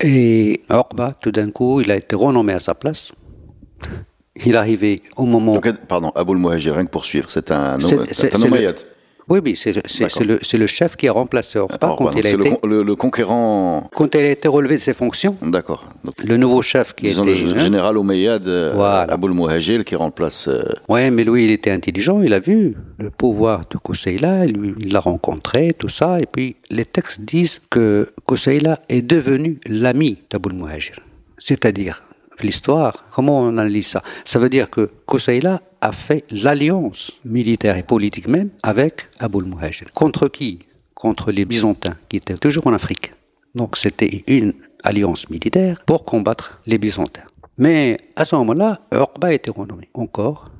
[0.00, 3.12] Et Orba, tout d'un coup, il a été renommé à sa place.
[4.36, 5.60] Il est arrivé au moment.
[5.88, 8.38] pardon, Aboul Muhajir, rien que pour suivre, c'est un, c'est, un
[9.28, 12.58] oui, oui, c'est le, le, chef qui a remplacé Orpa quand il a été...
[12.64, 13.88] Le, le, conquérant...
[13.94, 15.36] Quand il a été relevé de ses fonctions.
[15.42, 15.84] D'accord.
[16.18, 17.22] Le nouveau chef qui était...
[17.22, 17.58] Le hein.
[17.58, 19.12] général Omeyyad euh, voilà.
[19.12, 20.48] Aboul Mouhajil qui remplace...
[20.48, 24.92] Euh, Oui, mais lui, il était intelligent, il a vu le pouvoir de Koseila, il
[24.92, 30.54] l'a rencontré, tout ça, et puis les textes disent que Koseila est devenu l'ami d'Aboul
[30.54, 31.00] Mouhajir.
[31.36, 32.02] C'est-à-dire,
[32.42, 34.02] l'histoire, comment on analyse ça?
[34.24, 39.88] Ça veut dire que Koseila a fait l'alliance militaire et politique même avec Aboul Muhajir.
[39.94, 40.60] Contre qui?
[40.94, 43.12] Contre les Byzantins, qui étaient toujours en Afrique.
[43.54, 47.22] Donc c'était une alliance militaire pour combattre les Byzantins.
[47.56, 50.50] Mais à ce moment-là, Urba a été renommé encore.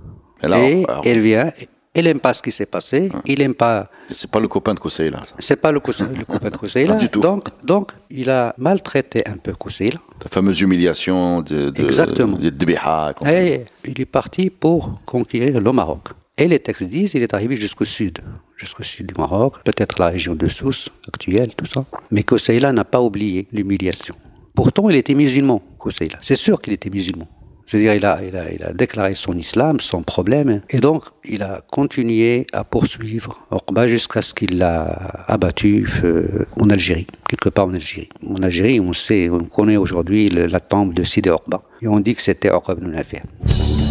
[0.42, 1.52] et elle vient
[1.98, 3.10] il n'aime pas ce qui s'est passé.
[3.12, 3.20] Ah.
[3.26, 3.90] Il n'aime pas.
[4.12, 5.20] C'est pas le copain de Koseila.
[5.38, 6.98] C'est pas le, le, copain de Koseila.
[7.08, 9.98] donc, donc, il a maltraité un peu Koseila.
[10.22, 12.36] La fameuse humiliation de, de Exactement.
[12.38, 16.08] de, Et il est parti pour conquérir le Maroc.
[16.36, 18.18] Et les textes disent qu'il est arrivé jusqu'au sud,
[18.56, 21.84] jusqu'au sud du Maroc, peut-être la région de Sousse actuelle, tout ça.
[22.12, 24.14] Mais Koseila n'a pas oublié l'humiliation.
[24.54, 26.18] Pourtant, il était musulman, Koseila.
[26.22, 27.26] C'est sûr qu'il était musulman.
[27.68, 31.42] C'est-à-dire, il a, il, a, il a déclaré son islam, son problème, et donc il
[31.42, 34.84] a continué à poursuivre Orba jusqu'à ce qu'il l'a
[35.28, 38.08] abattu euh, en Algérie, quelque part en Algérie.
[38.26, 42.14] En Algérie, on sait, on connaît aujourd'hui la tombe de Sidi Orba, et on dit
[42.14, 43.87] que c'était Orba ibn Nafi'.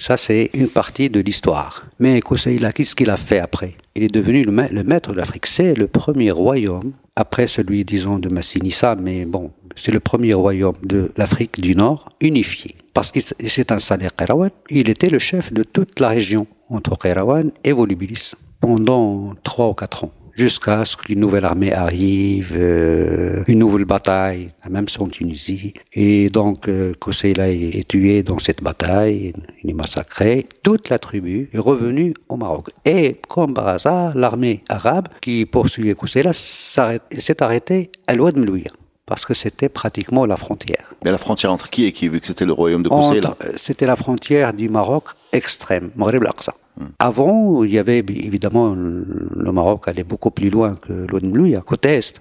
[0.00, 1.84] Ça, c'est une partie de l'histoire.
[1.98, 3.74] Mais Koseïla, qu'est-ce qu'il a fait après?
[3.96, 5.46] Il est devenu le, maître de l'Afrique.
[5.46, 10.76] C'est le premier royaume, après celui, disons, de Massinissa, mais bon, c'est le premier royaume
[10.84, 12.76] de l'Afrique du Nord unifié.
[12.94, 14.50] Parce qu'il s'est installé à Kairouan.
[14.70, 19.74] Il était le chef de toute la région entre Kairouan et Volubilis pendant trois ou
[19.74, 25.08] quatre ans jusqu'à ce qu'une nouvelle armée arrive, euh, une nouvelle bataille, la même en
[25.08, 25.74] Tunisie.
[25.92, 30.46] Et donc, euh, est, tué dans cette bataille, il est massacré.
[30.62, 32.68] Toute la tribu est revenue au Maroc.
[32.84, 38.70] Et comme par hasard, l'armée arabe qui poursuivait Kousseila s'est arrêtée à l'ouest de Mlouia
[39.06, 40.92] parce que c'était pratiquement la frontière.
[41.02, 43.52] Mais la frontière entre qui et qui, vu que c'était le royaume de Kousseila euh,
[43.56, 46.54] C'était la frontière du Maroc extrême, Maghreb al-Aqsa.
[46.98, 51.88] Avant, il y avait évidemment le Maroc allait beaucoup plus loin que l'ONU à côté
[51.90, 52.20] est.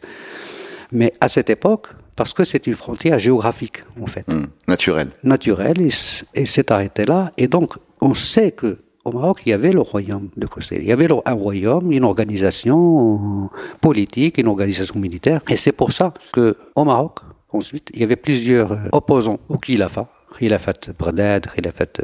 [0.92, 4.48] Mais à cette époque, parce que c'est une frontière géographique en fait, hmm.
[4.68, 7.32] naturelle, naturelle, et, c'est arrêté là.
[7.38, 10.80] Et donc, on sait que au Maroc, il y avait le royaume de Cossé.
[10.82, 15.40] Il y avait un royaume, une organisation politique, une organisation militaire.
[15.48, 17.20] Et c'est pour ça que au Maroc,
[17.54, 20.10] ensuite, il y avait plusieurs opposants au Khilafat.
[20.38, 22.04] Khilafat Bradad, Khilafat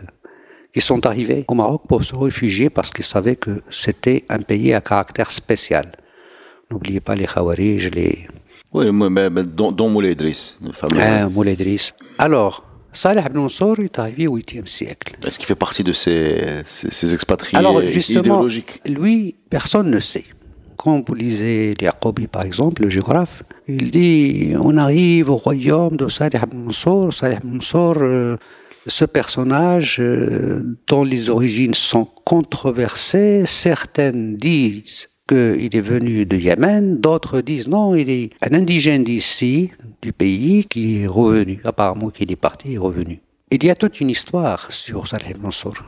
[0.75, 4.73] ils sont arrivés au Maroc pour se réfugier parce qu'ils savaient que c'était un pays
[4.73, 5.91] à caractère spécial.
[6.71, 8.27] N'oubliez pas les Khawarij, les...
[8.73, 10.57] Oui, mais, dont, Moulay Idriss.
[10.99, 11.93] Ah, Moulay Idriss.
[12.17, 15.15] Alors, Saleh ibn Mansour est arrivé au 8e siècle.
[15.25, 18.45] Est-ce qu'il fait partie de ces, ces, expatriés Alors, justement,
[18.87, 20.25] Lui, personne ne sait.
[20.77, 26.07] Quand vous lisez Yacobi, par exemple, le géographe, il dit on arrive au royaume de
[26.07, 27.13] Saleh ibn Mansour.
[27.13, 28.37] Saleh ibn Mansour, euh,
[28.87, 33.43] ce personnage euh, dont les origines sont controversées.
[33.45, 39.71] Certaines disent qu'il est venu de Yémen, d'autres disent non, il est un indigène d'ici,
[40.01, 41.61] du pays, qui est revenu.
[41.63, 43.21] Apparemment qu'il est parti et revenu.
[43.51, 45.83] Il y a toute une histoire sur Salih Mansour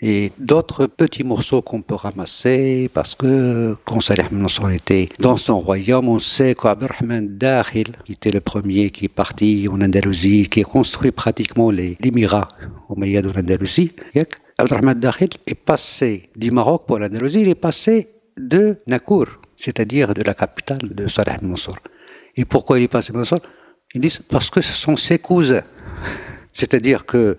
[0.00, 5.58] et d'autres petits morceaux qu'on peut ramasser parce que quand Salih Mansour était dans son
[5.58, 10.60] royaume, on sait qu'Abdurrahman Dakhil, qui était le premier qui est parti en Andalousie, qui
[10.60, 12.48] a construit pratiquement les l'Émirat
[12.88, 13.92] au milieu de l'Andalousie,
[14.58, 19.26] Abdurrahman Dakhil est passé du Maroc pour l'Andalousie, il est passé de Nakour,
[19.56, 21.78] c'est-à-dire de la capitale de Salih Mansour.
[22.36, 23.38] Et pourquoi il est passé Mansour?
[23.94, 25.62] Ils disent parce que ce sont ses cousins.
[26.52, 27.38] C'est-à-dire que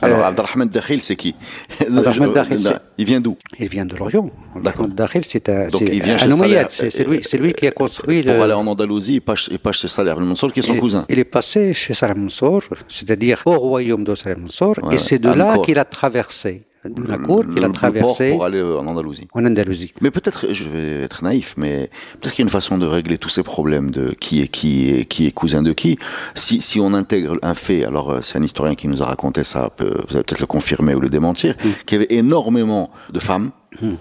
[0.00, 1.34] alors, euh, Abdelrahman Dakhil, c'est qui?
[1.80, 3.36] Abdelrahman Dakhil, il vient d'où?
[3.58, 4.30] Il vient de l'Orient.
[4.56, 4.88] D'accord.
[4.88, 8.22] Dakhil, c'est un, Donc, il vient un C'est lui, lui qui a construit.
[8.22, 11.04] Pour aller en Andalousie, il passe, il passe chez Salih Mansour, qui est son cousin.
[11.08, 15.30] Il est passé chez Salih Mansour, c'est-à-dire au royaume de Salih Mansour, et c'est de
[15.30, 19.28] là qu'il a traversé d'une cour qu'il a traversé pour aller en Andalousie.
[19.32, 19.92] En Andalousie.
[20.00, 21.90] Mais peut-être, je vais être naïf, mais
[22.20, 24.90] peut-être qu'il y a une façon de régler tous ces problèmes de qui est qui
[24.90, 25.98] et qui est cousin de qui.
[26.34, 29.44] Si, si on intègre un fait, alors euh, c'est un historien qui nous a raconté
[29.44, 31.68] ça, vous allez peut-être le confirmer ou le démentir, mm.
[31.86, 33.52] qu'il y avait énormément de femmes.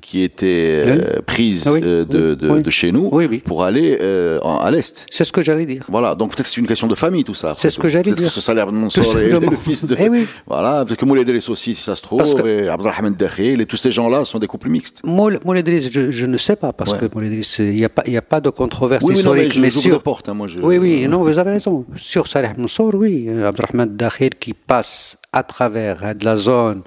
[0.01, 3.09] Qui était euh, prise ah euh, de, de, de, chez nous
[3.45, 5.05] pour aller euh, à l'est.
[5.11, 5.83] C'est ce que j'allais dire.
[5.89, 7.53] Voilà, donc peut-être c'est une question de famille tout ça.
[7.55, 8.27] C'est ce que j'allais dire.
[8.27, 9.95] Que ce salaire de mon sort et le fils de.
[9.99, 10.27] Eh oui.
[10.47, 12.47] Voilà, parce que Moulay aussi, si ça se trouve, que...
[12.47, 15.01] et Abdelrahman Dakhil, et tous ces gens-là sont des couples mixtes.
[15.03, 15.39] Moulay
[15.81, 18.49] je, je, ne sais pas, parce que Moulay il n'y a, pas, a pas de
[18.49, 19.55] controverse historique.
[19.55, 20.01] mais, mais sur...
[20.01, 20.59] porte, hein, moi, je...
[20.59, 21.85] Oui, oui, non, vous avez raison.
[21.95, 26.83] Sur Saleh Mansour, oui, Abdelrahman Dakhil qui passe à travers de la zone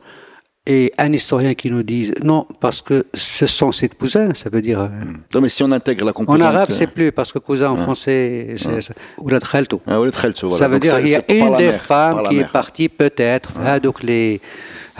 [0.66, 4.62] et un historien qui nous dise non parce que ce sont ses cousins, ça veut
[4.62, 4.80] dire.
[4.80, 4.88] Euh,
[5.34, 6.40] non mais si on intègre la composante.
[6.40, 9.82] En arabe c'est plus parce que cousin en français c'est ou la tchelto.
[9.86, 10.64] Ah, ou la tchelto, voilà.
[10.64, 13.52] Ça veut dire qu'il y a une des femmes qui est partie peut-être.
[13.64, 14.40] Ah, donc les,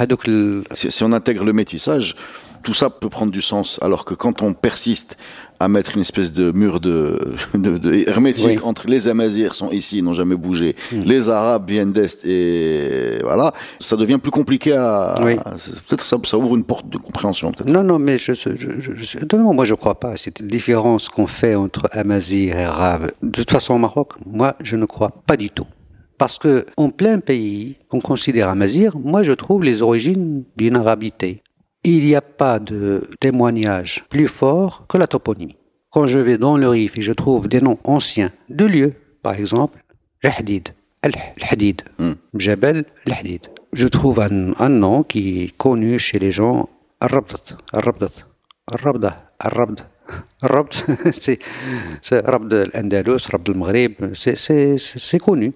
[0.07, 0.29] donc
[0.73, 2.15] si, si on intègre le métissage,
[2.63, 5.17] tout ça peut prendre du sens alors que quand on persiste
[5.61, 7.19] à mettre une espèce de mur de,
[7.55, 11.01] de, de hermétique entre les Amazirs sont ici, n'ont jamais bougé, hmm.
[11.01, 15.15] les Arabes viennent d'est et voilà, ça devient plus compliqué à.
[15.19, 17.53] Peut-être ça, ça ouvre une porte de compréhension.
[17.67, 20.15] Non, non, mais je, je, je, je non, moi je crois pas.
[20.17, 23.11] C'est une différence qu'on fait entre Amazirs et Arabes.
[23.23, 25.67] De toute façon, au Maroc, moi je ne crois pas du tout.
[26.19, 31.43] Parce que en plein pays qu'on considère Amazir, moi je trouve les origines d'une arabité
[31.85, 35.57] il n'y a pas de témoignage plus fort que la toponymie.
[35.91, 39.35] Quand je vais dans le Rif et je trouve des noms anciens de lieux, par
[39.35, 39.79] exemple,
[40.23, 40.71] Al-Hadid,
[41.03, 42.13] Al-Hadid, hmm.
[42.35, 46.69] Jabal Al-Hadid, je trouve un, nom qui est connu chez les gens,
[47.01, 48.13] Al-Rabdat, Al-Rabdat,
[48.73, 49.91] Al-Rabda, Al-Rabda.
[50.43, 50.75] Rabd,
[52.03, 55.55] c'est Rabd al-Andalus, Rabd al-Maghrib, c'est connu.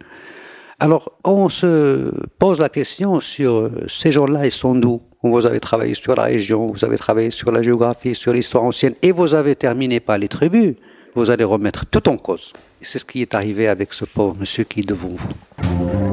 [0.81, 5.03] Alors, on se pose la question sur ces gens-là, ils sont d'où?
[5.23, 8.95] Vous avez travaillé sur la région, vous avez travaillé sur la géographie, sur l'histoire ancienne,
[9.03, 10.75] et vous avez terminé par les tribus,
[11.15, 12.53] vous allez remettre tout en cause.
[12.81, 16.08] C'est ce qui est arrivé avec ce pauvre monsieur qui est devant vous.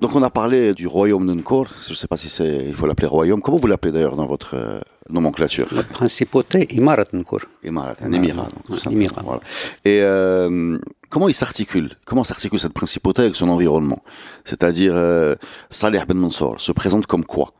[0.00, 2.86] Donc on a parlé du royaume d'Unkor, je ne sais pas si c'est, il faut
[2.86, 3.40] l'appeler royaume.
[3.40, 4.80] Comment vous l'appelez d'ailleurs dans votre euh,
[5.10, 5.66] nomenclature?
[5.72, 7.40] La principauté Imarat Nkor.
[7.64, 8.48] Imarat, un émirat.
[8.68, 9.22] Donc, un émirat.
[9.24, 9.40] Voilà.
[9.84, 10.78] Et euh,
[11.10, 11.90] comment il s'articule?
[12.04, 14.04] Comment s'articule cette principauté avec son environnement?
[14.44, 15.34] C'est-à-dire, euh,
[15.68, 17.52] Salih Ben Mansour se présente comme quoi?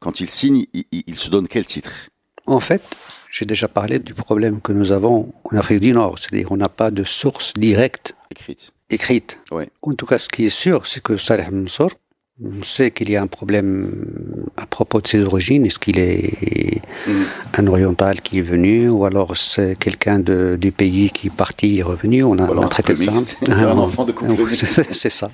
[0.00, 1.92] Quand il signe, il, se donne quel titre?
[2.46, 2.82] En fait,
[3.30, 6.68] j'ai déjà parlé du problème que nous avons en Afrique du Nord, c'est-à-dire on n'a
[6.68, 8.72] pas de source directe écrite.
[8.90, 9.38] Écrite.
[9.82, 11.90] En tout cas, ce qui est sûr, c'est que Salih Ben Mansour,
[12.42, 14.04] on sait qu'il y a un problème
[14.56, 15.64] à propos de ses origines.
[15.66, 17.22] Est-ce qu'il est mm.
[17.58, 21.82] un oriental qui est venu ou alors c'est quelqu'un du pays qui est parti et
[21.82, 22.24] revenu?
[22.24, 23.12] On a, on a traité ça.
[23.48, 25.30] un enfant de couple C'est ça.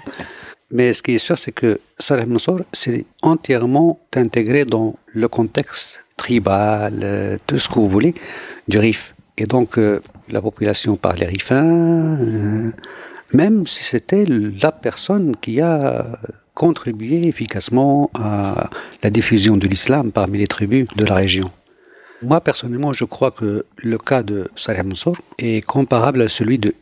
[0.73, 6.01] Mais ce qui est sûr, c'est que Saleh Mansour s'est entièrement intégré dans le contexte
[6.17, 8.15] tribal, euh, tout ce que vous voulez,
[8.69, 9.15] du Rif.
[9.37, 12.71] Et donc, euh, la population parlait rifin, euh,
[13.33, 16.19] même si c'était la personne qui a
[16.55, 18.71] contribuer efficacement à
[19.03, 21.51] la diffusion de l'islam parmi les tribus de la région.
[22.23, 26.75] Moi, personnellement, je crois que le cas de Saleh Mansour est comparable à celui de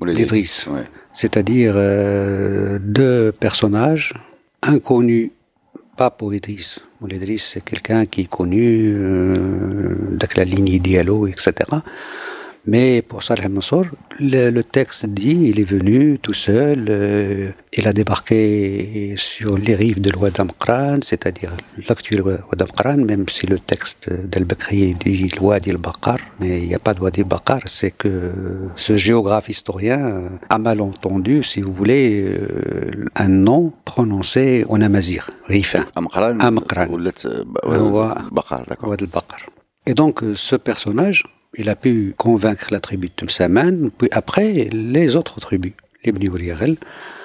[0.00, 0.68] d'Idriss.
[1.14, 4.12] C'est-à-dire euh, deux personnages
[4.62, 5.30] inconnus,
[5.96, 6.80] pas pour Idriss.
[7.10, 11.52] Idriss, c'est quelqu'un qui est connu euh, avec la ligne Diallo, etc.
[12.64, 13.86] Mais pour Salih Mansour,
[14.20, 19.74] le, le, texte dit il est venu tout seul, euh, il a débarqué sur les
[19.74, 21.50] rives de l'Ouad Amqran, c'est-à-dire
[21.88, 26.78] l'actuel Ouad Amqran, même si le texte d'Al-Bakri dit l'Ouad al-Baqar, mais il n'y a
[26.78, 28.32] pas de Ouad al-Baqar, c'est que
[28.76, 35.30] ce géographe historien a mal entendu, si vous voulez, euh, un nom prononcé en amazir,
[35.46, 35.84] rifin.
[35.96, 36.38] Amqran.
[36.38, 36.86] Amqran.
[36.86, 37.12] Ouad
[37.64, 39.40] al-Baqar.
[39.86, 41.24] Et donc, ce personnage,
[41.56, 46.28] il a pu convaincre la tribu de Tumsaman, puis après, les autres tribus, les Bni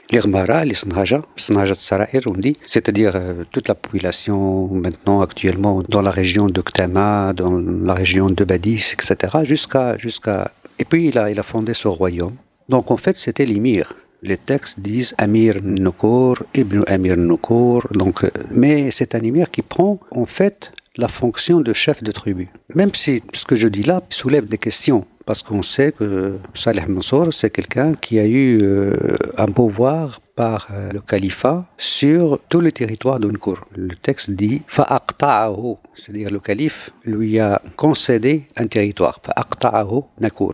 [0.09, 5.83] les Rmara, les Sanhaja, Sanhaja Sarair, on dit, c'est-à-dire euh, toute la population maintenant actuellement
[5.89, 11.07] dans la région de Ktama, dans la région de Badis, etc., jusqu'à, jusqu'à, et puis
[11.09, 12.35] il a, il a fondé ce royaume.
[12.69, 13.93] Donc en fait, c'était l'émir.
[14.23, 19.61] Les textes disent Amir Nukur, Ibn Amir Nukur, donc, euh, mais c'est un émir qui
[19.61, 22.49] prend, en fait, la fonction de chef de tribu.
[22.75, 26.87] Même si ce que je dis là soulève des questions, parce qu'on sait que Saleh
[26.87, 28.95] Mansour, c'est quelqu'un qui a eu euh,
[29.37, 33.65] un pouvoir par euh, le califat sur tout le territoire d'Unkur.
[33.75, 39.19] Le texte dit Fa'aqta'ahu, c'est-à-dire le calife lui a concédé un territoire.
[39.25, 40.53] Fa'aqta'ahu Nakur.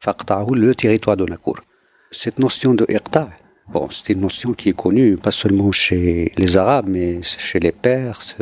[0.00, 1.26] Fa'aqta'ahu, le territoire de.
[2.12, 3.30] Cette notion de iqta',
[3.72, 7.72] bon, c'est une notion qui est connue pas seulement chez les Arabes, mais chez les
[7.72, 8.36] Perses.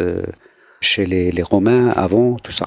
[0.80, 2.66] Chez les, Romains avant, tout ça.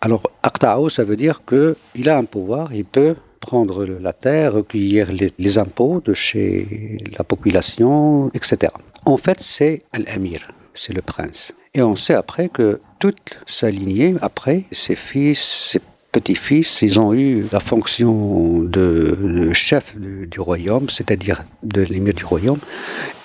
[0.00, 5.08] Alors, Aqta'o, ça veut dire qu'il a un pouvoir, il peut prendre la terre, recueillir
[5.12, 8.72] les, impôts de chez la population, etc.
[9.04, 10.40] En fait, c'est l'Amir,
[10.74, 11.52] c'est le prince.
[11.74, 15.80] Et on sait après que toute sa lignée, après, ses fils, ses
[16.12, 22.14] petits-fils, ils ont eu la fonction de, de chef du, du royaume, c'est-à-dire de l'émir
[22.14, 22.60] du royaume,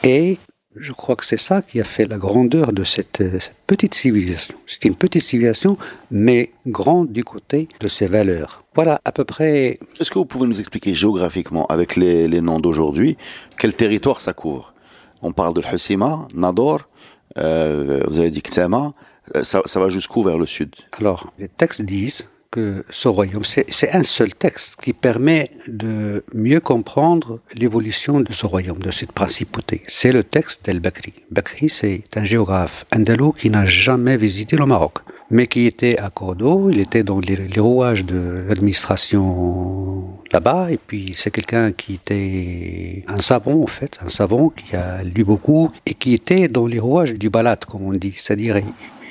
[0.04, 0.38] et
[0.80, 4.56] je crois que c'est ça qui a fait la grandeur de cette, cette petite civilisation.
[4.66, 5.78] C'est une petite civilisation,
[6.12, 8.64] mais grande du côté de ses valeurs.
[8.76, 9.80] Voilà à peu près.
[10.00, 13.18] Est-ce que vous pouvez nous expliquer géographiquement, avec les, les noms d'aujourd'hui,
[13.58, 14.74] quel territoire ça couvre?
[15.22, 16.88] On parle de Hussima, Nador,
[17.38, 18.94] euh, vous avez dit Ktama,
[19.42, 20.76] ça, ça va jusqu'où vers le sud?
[20.94, 22.26] Alors, les textes disent
[22.90, 28.80] ce royaume, c'est un seul texte qui permet de mieux comprendre l'évolution de ce royaume,
[28.80, 29.84] de cette principauté.
[29.88, 31.14] C'est le texte d'El-Bakri.
[31.32, 36.10] Bakri, c'est un géographe andalou qui n'a jamais visité le Maroc, mais qui était à
[36.10, 41.96] Cordoue, il était dans les, les rouages de l'administration là-bas, et puis c'est quelqu'un qui
[41.96, 46.68] était un savant, en fait, un savant qui a lu beaucoup, et qui était dans
[46.68, 48.58] les rouages du balade, comme on dit, c'est-à-dire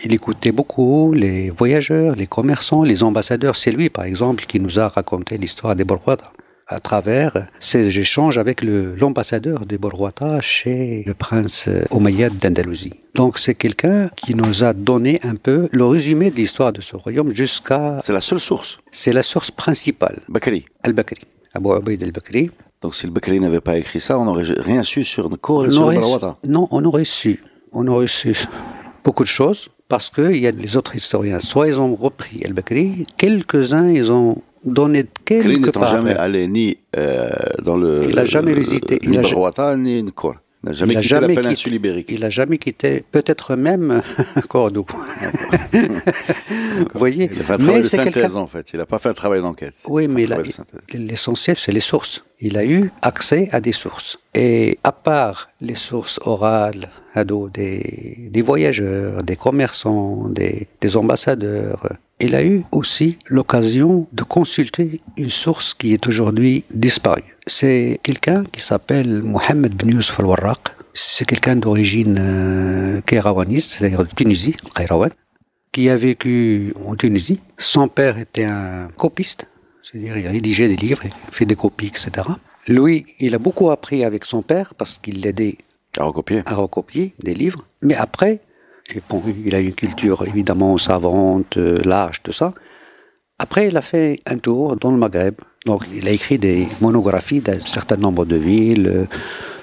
[0.04, 3.56] il écoutait beaucoup les voyageurs, les commerçants, les ambassadeurs.
[3.56, 6.32] C'est lui, par exemple, qui nous a raconté l'histoire des Borwata
[6.68, 12.94] à travers ses échanges avec l'ambassadeur des Borwata chez le prince Omeyyad d'Andalousie.
[13.14, 16.96] Donc c'est quelqu'un qui nous a donné un peu le résumé de l'histoire de ce
[16.96, 18.00] royaume jusqu'à...
[18.02, 20.22] C'est la seule source C'est la source principale.
[20.28, 21.20] Bakri Al-Bakri.
[21.54, 22.50] Abu Ubaid al-Bakri.
[22.82, 25.70] Donc si le Bakri n'avait pas écrit ça, on n'aurait rien su sur Nkour et
[25.70, 27.42] sur Borwata Non, on aurait su.
[27.72, 28.36] On aurait su
[29.04, 33.06] beaucoup de choses parce qu'il y a les autres historiens, soit ils ont repris El-Bakri,
[33.16, 37.28] quelques-uns ils ont donné quelques n'étant jamais allé ni euh,
[37.62, 38.04] dans le.
[38.08, 38.98] Il n'a jamais visité.
[39.06, 40.36] Ni Barwata ni Nkor.
[40.66, 42.06] Il n'a jamais il a quitté jamais la péninsule quitté- ibérique.
[42.10, 44.02] Il n'a jamais quitté, peut-être même
[44.48, 44.84] Cordoue.
[45.72, 48.70] Vous voyez Il a fait un travail de c'est quelqu'un- synthèse en fait.
[48.72, 49.74] Il n'a pas fait un travail d'enquête.
[49.88, 52.24] Oui, Il mais de l'essentiel, c'est les sources.
[52.40, 54.18] Il a eu accès à des sources.
[54.34, 61.88] Et à part les sources orales, ado, des, des voyageurs, des commerçants, des, des ambassadeurs,
[62.20, 67.35] il a eu aussi l'occasion de consulter une source qui est aujourd'hui disparue.
[67.48, 70.58] C'est quelqu'un qui s'appelle Mohamed Ben Youssef al-Warraq.
[70.94, 75.10] C'est quelqu'un d'origine euh, kairawaniste, c'est-à-dire de Tunisie, Kairawan
[75.70, 77.40] qui a vécu en Tunisie.
[77.58, 79.46] Son père était un copiste,
[79.82, 82.26] c'est-à-dire il rédigeait des livres, il fait des copies, etc.
[82.66, 85.58] Lui, il a beaucoup appris avec son père parce qu'il l'aidait
[85.98, 86.42] À recopier.
[86.46, 87.66] à recopier des livres.
[87.82, 88.40] Mais après,
[88.94, 92.54] et bon, il a une culture évidemment savante, euh, large, tout ça.
[93.38, 95.34] Après, il a fait un tour dans le Maghreb.
[95.66, 99.04] Donc, il a écrit des monographies d'un certain nombre de villes, euh,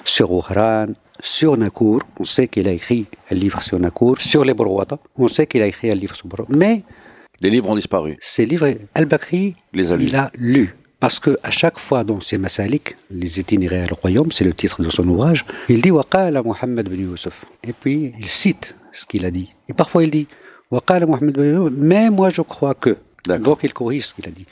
[0.06, 0.88] sur Ouhran,
[1.22, 2.02] sur Nakour.
[2.20, 4.98] On sait qu'il a écrit un livre sur Nakour, sur les Borwata.
[5.18, 6.54] On sait qu'il a écrit un livre sur Borwata.
[6.56, 6.84] Mais
[7.41, 8.18] Des livres ont disparu.
[8.20, 10.06] ces livres, Al-Bakri, Les a lus.
[10.08, 10.76] il a lu.
[10.99, 14.82] Parce que à chaque fois dans ses masalik, les itinéraires au royaume, c'est le titre
[14.82, 17.43] de son ouvrage, il dit Waqala Muhammad bin Youssef.
[17.68, 19.49] Et puis il cite ce qu'il a dit.
[19.68, 20.28] Et parfois il dit
[20.72, 22.97] Waqala Muhammad bin Youssef, mais moi je crois que.
[23.28, 24.45] Donc il corrige ce qu'il a dit.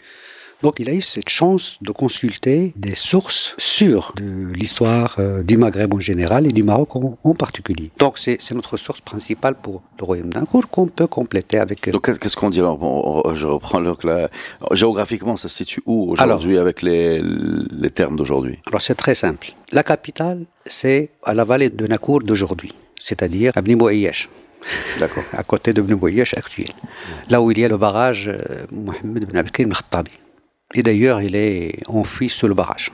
[0.64, 5.58] Donc il a eu cette chance de consulter des sources sûres de l'histoire euh, du
[5.58, 7.92] Maghreb en général et du Maroc en, particulier.
[7.98, 11.88] Donc c'est notre source principale pour le royaume d'Ankour qu'on peut compléter avec...
[11.88, 12.78] Euh, Donc qu'est-ce qu'on dit alors?
[12.78, 14.30] Bon, Je reprends donc là.
[14.72, 18.60] Géographiquement, ça se situe où aujourd'hui avec les, les termes d'aujourd'hui?
[18.68, 19.54] Alors c'est très simple.
[19.72, 23.76] La capitale, c'est à la vallée de Nakour d'aujourd'hui, c'est-à-dire à Bni
[25.00, 25.24] D'accord.
[25.34, 26.68] à côté de Bni actuel.
[27.30, 30.12] Là où il y a le barrage euh, Mohamed Ben Abdelkrim Khattabi.
[30.74, 32.92] Et d'ailleurs, il est enfui sous le barrage,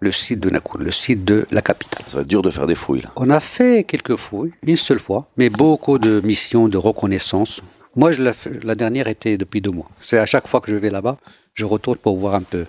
[0.00, 2.04] le site de Nakour, le site de la capitale.
[2.08, 3.02] Ça va être dur de faire des fouilles.
[3.02, 3.12] Là.
[3.16, 7.62] On a fait quelques fouilles, une seule fois, mais beaucoup de missions de reconnaissance.
[7.96, 9.90] Moi, je la, la dernière était depuis deux mois.
[10.00, 11.18] C'est à chaque fois que je vais là-bas,
[11.54, 12.66] je retourne pour voir un peu.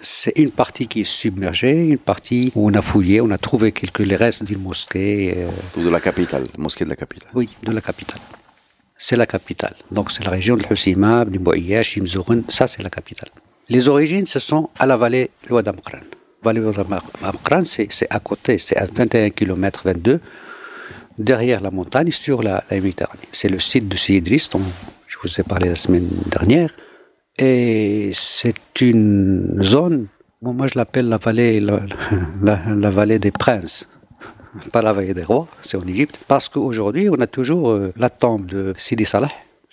[0.00, 3.72] C'est une partie qui est submergée, une partie où on a fouillé, on a trouvé
[3.72, 5.34] quelques les restes d'une mosquée.
[5.36, 5.82] Euh...
[5.82, 7.30] De la capitale, mosquée de la capitale.
[7.34, 8.20] Oui, de la capitale.
[8.96, 9.74] C'est la capitale.
[9.90, 13.30] Donc c'est la région de Husima, de Shimzouren, ça c'est la capitale.
[13.68, 15.30] Les origines, ce sont à la vallée.
[15.48, 15.62] La
[16.42, 20.20] vallée de c'est à côté, c'est à 21 km 22,
[21.18, 23.22] derrière la montagne, sur la, Méditerranée.
[23.32, 24.60] C'est le site de Sidris, dont
[25.06, 26.70] je vous ai parlé la semaine dernière.
[27.38, 30.08] Et c'est une zone,
[30.42, 33.88] moi je l'appelle la vallée, la, vallée des princes
[34.72, 38.08] pas la vallée des rois, c'est en Égypte, parce qu'aujourd'hui on a toujours euh, la
[38.08, 39.26] tombe de Sidi Salah,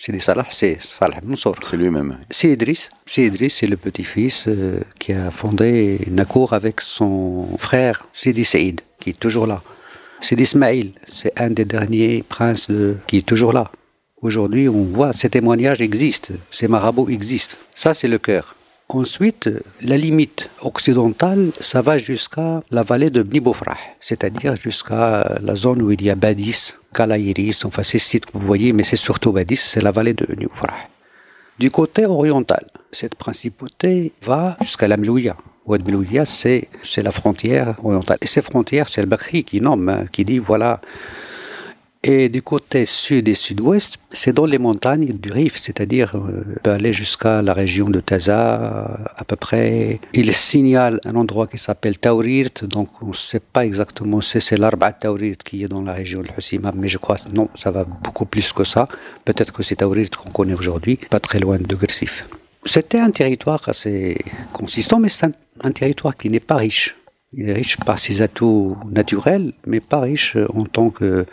[0.03, 1.57] Sidi Salah, c'est Salah Mansour.
[1.61, 2.17] C'est lui-même.
[2.27, 2.89] C'est Idriss.
[3.05, 8.81] C'est Idriss, c'est le petit-fils euh, qui a fondé Nakour avec son frère Sidi Saïd,
[8.99, 9.61] qui est toujours là.
[10.19, 12.67] Sidi Ismail, c'est un des derniers princes
[13.05, 13.71] qui est toujours là.
[14.23, 17.57] Aujourd'hui, on voit, ces témoignages existent, ces marabouts existent.
[17.75, 18.55] Ça, c'est le cœur.
[18.93, 25.81] Ensuite, la limite occidentale, ça va jusqu'à la vallée de Bnibofrah, c'est-à-dire jusqu'à la zone
[25.81, 29.31] où il y a Badis, Kalaïris, enfin ces sites que vous voyez, mais c'est surtout
[29.31, 30.75] Badis, c'est la vallée de Bnibofrah.
[31.57, 35.37] Du côté oriental, cette principauté va jusqu'à la Milouya.
[35.65, 36.67] Ouad Milouya, c'est
[36.97, 38.17] la frontière orientale.
[38.19, 40.81] Et ces frontières, c'est le Bakri qui nomme, hein, qui dit voilà,
[42.03, 46.71] et du côté sud et sud-ouest, c'est dans les montagnes du Rif, c'est-à-dire euh, peut
[46.71, 49.99] aller jusqu'à la région de Taza, à peu près.
[50.13, 54.57] Il signale un endroit qui s'appelle Taurirt, donc on ne sait pas exactement si c'est
[54.57, 57.69] l'arbre à Taurirt qui est dans la région de Husima, mais je crois non, ça
[57.69, 58.87] va beaucoup plus que ça.
[59.23, 62.27] Peut-être que c'est Taurirt qu'on connaît aujourd'hui, pas très loin de Gersif.
[62.65, 64.17] C'était un territoire assez
[64.53, 65.27] consistant, mais c'est
[65.63, 66.95] un territoire qui n'est pas riche.
[67.33, 71.25] Il est riche par ses atouts naturels, mais pas riche en tant que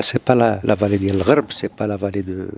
[0.00, 2.48] c'est pas la, la vallée de Gharb, c'est pas la vallée de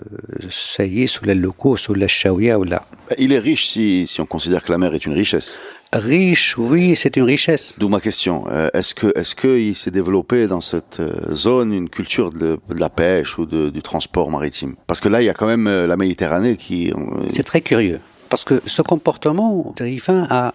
[0.51, 2.85] Saïs ou les locaux ou la Shaouia ou là.
[3.19, 5.59] Il est riche si, si on considère que la mer est une richesse.
[5.93, 7.75] Riche, oui, c'est une richesse.
[7.79, 8.45] D'où ma question.
[8.51, 12.79] Euh, est-ce que, est-ce qu'il s'est développé dans cette euh, zone une culture de, de
[12.79, 14.75] la pêche ou de, du transport maritime?
[14.87, 16.93] Parce que là, il y a quand même euh, la Méditerranée qui.
[17.33, 18.01] C'est très curieux.
[18.29, 20.53] Parce que ce comportement terrifiant a,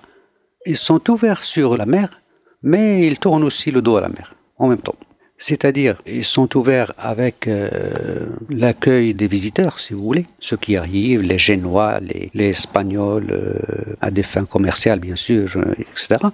[0.68, 2.22] ils sont ouverts sur la mer,
[2.62, 4.96] mais ils tournent aussi le dos à la mer en même temps.
[5.38, 11.22] C'est-à-dire, ils sont ouverts avec euh, l'accueil des visiteurs, si vous voulez, ceux qui arrivent,
[11.22, 16.28] les Génois, les, Espagnols, euh, à des fins commerciales, bien sûr, euh, etc.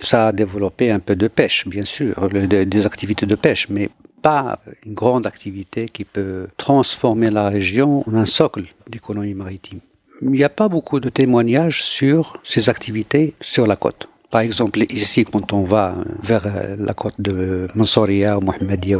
[0.00, 3.90] Ça a développé un peu de pêche, bien sûr, des activités de pêche, mais
[4.22, 9.80] pas une grande activité qui peut transformer la région en un socle d'économie maritime.
[10.22, 14.08] Il n'y a pas beaucoup de témoignages sur ces activités sur la côte.
[14.30, 18.98] Par exemple, ici, quand on va vers euh, la côte de Mansouria ou Mohamedia,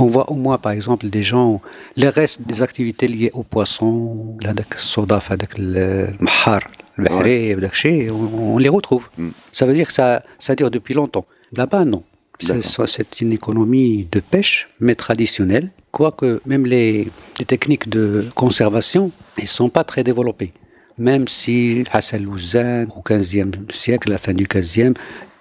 [0.00, 1.62] on voit au moins, par exemple, des gens,
[1.94, 6.60] les restes des activités liées aux poissons, le mahar,
[6.96, 9.08] le on les retrouve.
[9.16, 9.28] Mm.
[9.52, 11.26] Ça veut dire que ça, ça dure depuis longtemps.
[11.56, 12.02] Là-bas, non.
[12.40, 19.46] C'est une économie de pêche, mais traditionnelle, quoique même les, les techniques de conservation, ils
[19.46, 20.52] sont pas très développées
[21.00, 24.92] même si Hassan Louzan, au XVe siècle, la fin du XVe,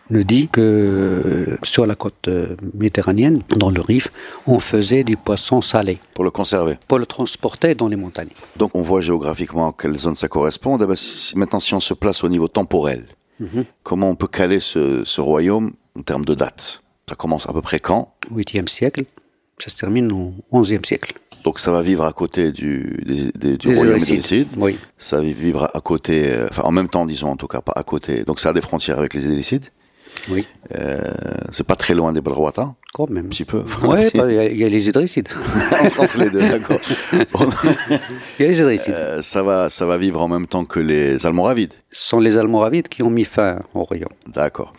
[0.10, 4.08] nous dit que sur la côte euh, méditerranéenne, dans le Rif,
[4.48, 6.00] on faisait du poisson salé.
[6.16, 8.30] Pour le conserver Pour le transporter dans les montagnes.
[8.56, 10.78] Donc on voit géographiquement à quelle zone ça correspond.
[11.36, 13.06] maintenant, si on se place au niveau temporel,
[13.40, 13.66] mhm.
[13.84, 16.82] comment on peut caler ce, ce, royaume en termes de date?
[17.08, 18.14] Ça commence à peu près quand?
[18.34, 19.04] 8e siècle,
[19.60, 21.14] ça se termine au 11e siècle.
[21.44, 23.02] Donc ça va vivre à côté du,
[23.36, 24.78] des, du royaume des Oui.
[24.98, 27.74] Ça va vivre à côté, euh, enfin en même temps disons en tout cas, pas
[27.76, 28.24] à côté.
[28.24, 29.66] Donc ça a des frontières avec les Édécides.
[30.30, 30.46] Oui.
[30.76, 31.00] Euh,
[31.52, 32.76] c'est pas très loin des Balrouata.
[32.94, 33.26] quand même.
[33.26, 33.64] Un petit peu.
[33.84, 35.30] Oui, il y, a les Idrissides.
[35.98, 36.80] Entre les deux, d'accord.
[38.40, 38.94] il y a les Idrissides.
[38.94, 41.74] Euh, ça, va, ça va vivre en même temps que les Almoravides.
[41.92, 44.14] Ce sont les Almoravides qui ont mis fin au royaume.
[44.28, 44.74] D'accord.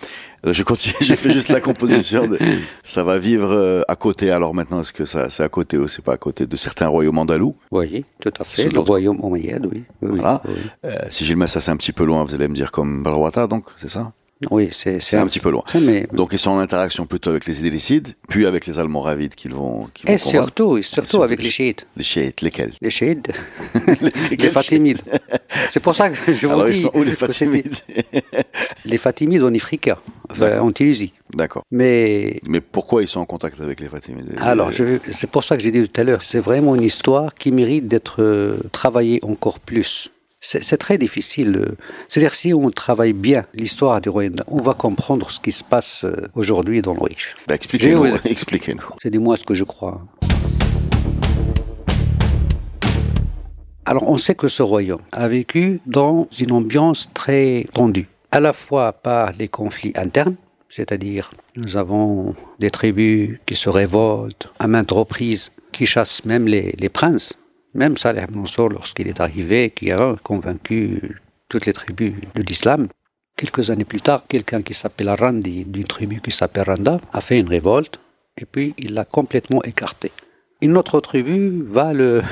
[0.47, 2.27] Euh, je continue, j'ai fait juste la composition.
[2.27, 2.39] De,
[2.83, 4.31] ça va vivre euh, à côté.
[4.31, 6.89] Alors maintenant, est-ce que ça, c'est à côté ou c'est pas à côté de certains
[6.89, 7.55] royaumes andalous?
[7.71, 8.69] Oui, tout à fait.
[8.69, 9.85] Le royaume omeyyade, oui.
[10.01, 10.43] voilà.
[10.85, 12.25] Euh, si je le mets ça, c'est un petit peu loin.
[12.25, 14.13] Vous allez me dire comme Balrouata, donc c'est ça?
[14.51, 15.63] Oui, c'est un, petit peu loin.
[15.83, 19.53] Mais, Donc ils sont en interaction plutôt avec les Idrissides, puis avec les Almoravides qu'ils
[19.53, 21.87] vont, qu vont et, surtout, et surtout, avec les chiites.
[21.97, 23.31] Les chiites, lesquels Les chiites,
[24.31, 25.03] les Fatimides.
[25.71, 26.73] C'est pour ça que je vous Alors, dis.
[26.73, 27.75] Ils sont où les Fatimides
[28.87, 29.91] Les Fatimides en Afrique,
[30.31, 31.13] enfin, en Tunisie.
[31.35, 31.63] D'accord.
[31.71, 34.71] Mais mais pourquoi ils sont en contact avec les Fatimides Alors,
[35.13, 37.89] c'est pour ça que j'ai dit tout à l'heure, c'est vraiment une histoire qui mérite
[37.89, 40.11] d'être euh, travaillée encore plus.
[40.43, 41.77] C'est très difficile.
[42.09, 46.05] C'est-à-dire si on travaille bien l'histoire du Rwanda, on va comprendre ce qui se passe
[46.05, 47.37] euh, aujourd'hui dans le Rif.
[47.47, 48.07] Bah, expliquez-nous.
[48.25, 48.81] Expliquez-nous.
[49.03, 50.01] C'est du moins ce que je crois.
[53.85, 58.55] Alors on sait que ce royaume a vécu dans une ambiance très tendue, à la
[58.55, 60.37] fois par les conflits internes,
[60.71, 66.75] c'est-à-dire nous avons des tribus qui se révoltent à maintes reprises, qui chassent même les,
[66.79, 67.35] les princes
[67.75, 72.89] même Saleh Mansour, lorsqu'il est arrivé, qui a convaincu toutes les tribus de l'islam,
[73.37, 77.39] quelques années plus tard, quelqu'un qui s'appelle Arandi, d'une tribu qui s'appelle Randa, a fait
[77.39, 78.01] une révolte,
[78.37, 80.13] et puis il l'a complètement écarté.
[80.61, 82.23] Une autre tribu va le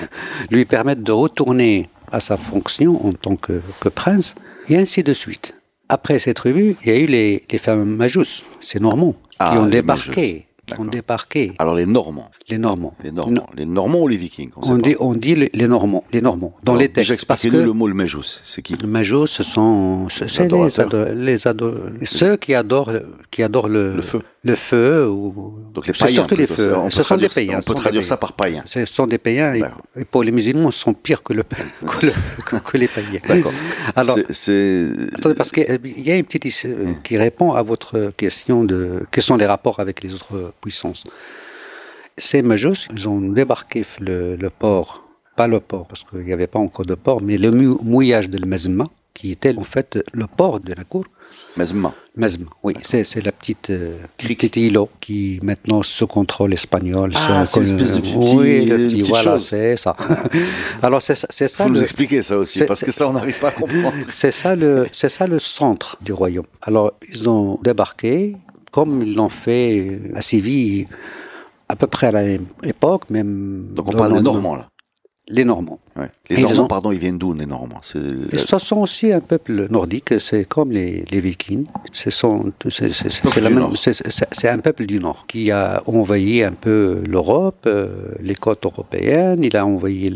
[0.50, 4.34] lui permettre de retourner à sa fonction en tant que, prince,
[4.68, 5.54] et ainsi de suite.
[5.88, 9.60] Après cette tribu, il y a eu les, les fameux Majus, ces Normands, qui ah,
[9.60, 10.47] ont débarqué
[10.78, 11.52] ont débarqué.
[11.58, 12.30] Alors les Normands.
[12.48, 12.94] Les Normands.
[13.02, 13.48] Les Normands.
[13.56, 16.04] Les Normands ou les Vikings On, dit, on dit les, Normands.
[16.12, 16.54] Les Normands.
[16.62, 17.12] Dans les textes.
[17.12, 18.40] Expliquez-nous le mot le Majus.
[18.44, 18.74] C'est qui?
[18.74, 20.06] Le Majus, ce sont
[21.14, 21.36] les,
[22.00, 22.92] les ceux qui adorent
[23.30, 24.20] qui adorent le, le feu.
[24.48, 26.14] Le feu ou donc les païens.
[26.14, 26.74] Surtout les feux.
[26.88, 27.58] ce sont des païens.
[27.58, 28.62] On peut traduire ça par païens.
[28.64, 31.42] Ce sont des païens et, pour les musulmans, ils sont pires que, le,
[32.70, 33.20] que, les païens.
[33.28, 33.52] D'accord.
[33.94, 35.66] Alors, c'est attendez parce qu'il
[36.08, 36.46] y a une petite
[37.04, 41.04] qui répond à votre question de quels sont les rapports avec les autres puissances.
[42.16, 45.04] Ces Majus, ils ont débarqué le, port,
[45.36, 48.44] pas le port, parce qu'il n'y avait pas encore de port, mais le mouillage de
[48.44, 48.84] Mazma,
[49.14, 51.04] qui était en fait le port de la cour.
[51.56, 51.92] Mazma.
[52.16, 57.12] Mazma, oui, c'est la petite, euh, petite îlot qui maintenant se contrôle espagnol.
[57.16, 59.96] Ah, c'est une espèce de petit, oui, le petit voilà, c'est ça.
[60.82, 61.64] Alors c'est ça.
[61.64, 63.94] Faut nous expliquer ça aussi, parce que ça on n'arrive pas à comprendre.
[64.08, 66.46] C'est ça le, c'est ça le centre du royaume.
[66.62, 68.36] Alors ils ont débarqué,
[68.70, 70.86] comme ils l'ont fait à Séville
[71.68, 73.68] à peu près à la même époque, même.
[73.74, 74.68] Donc on parle des Normands là.
[75.30, 75.78] Les Normands.
[75.96, 76.10] Ouais.
[76.30, 77.80] Les Normands, pardon, ils viennent d'où les Normands?
[77.82, 81.66] Ce sont aussi un peuple nordique, c'est comme les, les Vikings.
[81.92, 82.24] C'est
[84.48, 89.56] un peuple du Nord qui a envahi un peu l'Europe, euh, les côtes européennes, il
[89.56, 90.12] a envahi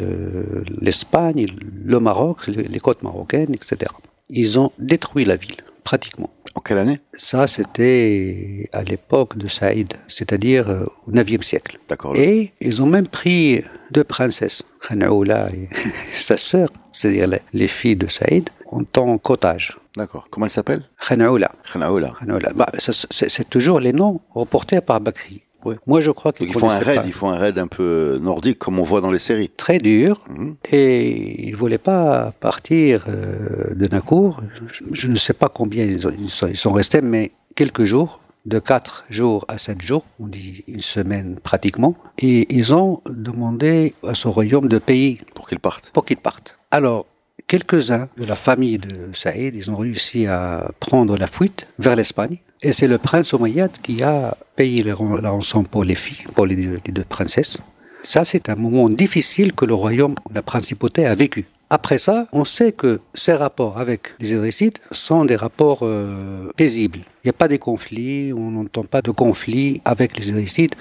[0.80, 1.46] l'Espagne,
[1.84, 3.92] le, Maroc, les côtes marocaines, etc.
[4.30, 6.30] Ils ont détruit la ville, pratiquement.
[6.54, 7.00] En quelle année?
[7.16, 11.78] Ça, c'était à l'époque de Saïd, c'est-à-dire euh, au IXe siècle.
[11.88, 12.14] D'accord.
[12.16, 15.68] Et ils ont même pris deux princesses, Khanaoula et
[16.12, 19.76] sa sœur, c'est-à-dire les filles de Saïd, en tant qu'otages.
[19.96, 20.26] D'accord.
[20.30, 20.84] Comment elles s'appellent?
[21.06, 21.52] Khanaoula.
[21.72, 22.14] Khanaoula.
[22.54, 25.42] Bah, c'est toujours les noms reportés par Bakri.
[25.86, 27.02] Moi, je crois qu'ils font un raid.
[27.04, 29.48] Ils font un raid un peu nordique, comme on voit dans les séries.
[29.48, 30.24] Très dur.
[30.30, 30.56] Mhm.
[30.70, 34.42] Et ils voulaient pas partir euh, de Nakour.
[34.90, 39.04] Je, ne sais pas combien ils, sont, ils, sont, restés, mais quelques jours, de 4
[39.08, 41.94] jours à 7 jours, on dit une semaine pratiquement.
[42.18, 45.20] Et ils ont demandé à son royaume de payer.
[45.34, 45.90] Pour qu'ils partent.
[45.90, 46.58] Pour qu'ils partent.
[46.70, 47.06] Alors,
[47.46, 52.38] quelques-uns de la famille de Saïd, ils ont réussi à prendre la fuite vers l'Espagne.
[52.64, 56.54] Et c'est le prince Omeyyad qui a payé la rançon pour les filles, pour les
[56.54, 57.58] deux, princesses.
[58.04, 61.44] Ça, c'est un moment difficile que le royaume, la principauté a vécu.
[61.70, 67.00] Après ça, on sait que ces rapports avec les Idrissides sont des rapports euh, paisibles.
[67.24, 70.74] Il n'y a pas de conflits, on n'entend pas de conflits avec les Idrissides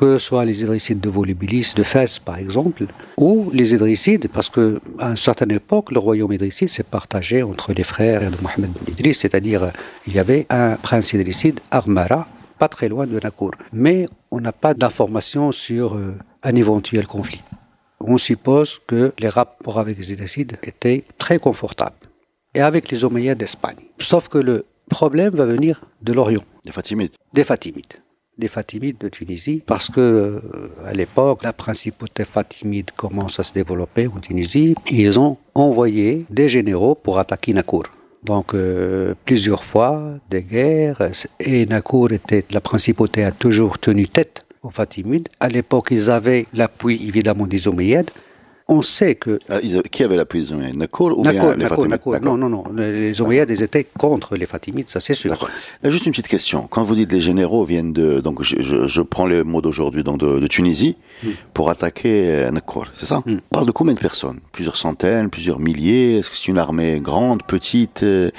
[0.00, 2.86] que ce soit les Idrissides de Volubilis, de Fès par exemple,
[3.18, 7.74] ou les Idrissides, parce que à une certaine époque, le royaume idrisside s'est partagé entre
[7.74, 9.72] les frères de Mohamed Idriss, c'est-à-dire
[10.06, 12.26] il y avait un prince idrisside, Armara,
[12.58, 13.52] pas très loin de Nakour.
[13.74, 17.42] Mais on n'a pas d'informations sur euh, un éventuel conflit.
[18.00, 22.06] On suppose que les rapports avec les Idrissides étaient très confortables.
[22.54, 23.84] Et avec les Omeyyades d'Espagne.
[23.98, 26.44] Sauf que le problème va venir de l'Orient.
[26.64, 27.12] Des Fatimides.
[27.34, 28.00] Des Fatimides
[28.40, 30.40] des Fatimides de Tunisie, parce que euh,
[30.84, 34.74] à l'époque, la principauté fatimide commence à se développer en Tunisie.
[34.90, 37.84] Ils ont envoyé des généraux pour attaquer Nakour.
[38.24, 44.44] Donc euh, plusieurs fois des guerres et Nakour était la principauté a toujours tenu tête
[44.62, 45.28] aux Fatimides.
[45.38, 48.10] À l'époque, ils avaient l'appui évidemment des Omeyyades
[48.70, 49.38] on sait que.
[49.48, 49.58] Ah,
[49.90, 52.64] qui avait l'appui des Omeyyades Nakour ou bien les Fatimides Non, non, non.
[52.74, 55.36] Les Omeyyades, étaient contre les Fatimides, ça c'est sûr.
[55.84, 56.68] Juste une petite question.
[56.70, 58.20] Quand vous dites les généraux viennent de.
[58.20, 61.30] Donc je, prends les mots d'aujourd'hui, donc de, Tunisie, hmm.
[61.52, 63.22] pour attaquer euh, Nakour, c'est ça?
[63.26, 63.38] Hmm.
[63.50, 64.38] On parle de combien de personnes?
[64.52, 66.18] Plusieurs centaines, plusieurs milliers?
[66.18, 68.02] Est-ce que c'est une armée grande, petite?
[68.02, 68.30] Euh,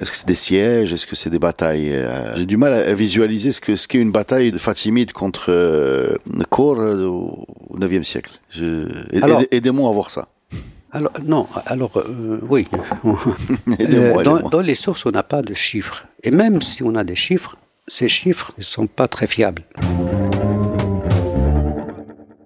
[0.00, 0.92] Est-ce que c'est des sièges?
[0.92, 4.12] Est-ce que c'est des batailles euh, J'ai du mal à visualiser ce qu'est ce une
[4.12, 5.50] bataille de Fatimides contre
[6.26, 8.32] Nakour au 9e siècle.
[8.50, 8.86] Je...
[9.72, 10.28] Aidez-moi à voir ça.
[10.90, 12.68] Alors, non, alors, euh, oui.
[13.80, 16.06] Euh, dans, les sources, on n'a pas de chiffres.
[16.22, 17.56] Et même si on a des chiffres,
[17.88, 19.62] ces chiffres ne sont pas très fiables.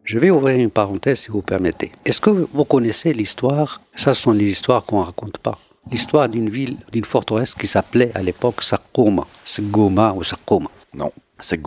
[0.05, 1.91] Je vais ouvrir une parenthèse si vous permettez.
[2.05, 3.81] Est-ce que vous connaissez l'histoire?
[3.97, 5.59] Ça, ce sont les histoires qu'on ne raconte pas.
[5.91, 9.27] L'histoire d'une ville, d'une forteresse qui s'appelait à l'époque Sakoma.
[9.61, 10.71] Goma ou Sakoma?
[10.95, 11.11] Non.
[11.41, 11.61] C'est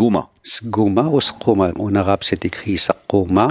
[0.64, 1.72] Gouma ou Skoma.
[1.78, 3.48] En arabe, c'est écrit Sakoma.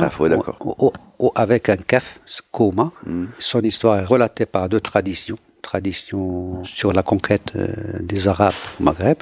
[1.34, 2.92] avec un kaf, Skoma.
[3.06, 3.26] Hmm.
[3.38, 5.38] Son histoire est relatée par deux traditions.
[5.62, 7.68] Tradition sur la conquête euh,
[8.00, 9.18] des Arabes au Maghreb.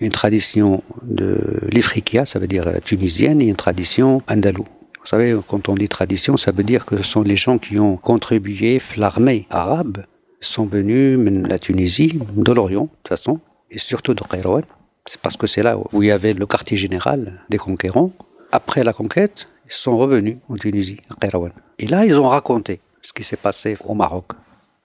[0.00, 1.38] Une tradition de
[1.68, 4.66] l'Ifriqiya, ça veut dire euh, tunisienne, et une tradition andalou.
[5.00, 7.78] Vous savez, quand on dit tradition, ça veut dire que ce sont les gens qui
[7.78, 10.04] ont contribué, l'armée arabe,
[10.40, 13.40] sont venus de la Tunisie, de l'Orient, de toute façon,
[13.70, 14.62] et surtout de Kairouan
[15.06, 18.12] c'est parce que c'est là où il y avait le quartier général des conquérants.
[18.52, 21.50] Après la conquête, ils sont revenus en Tunisie, à Kairouan.
[21.78, 24.26] Et là, ils ont raconté ce qui s'est passé au Maroc.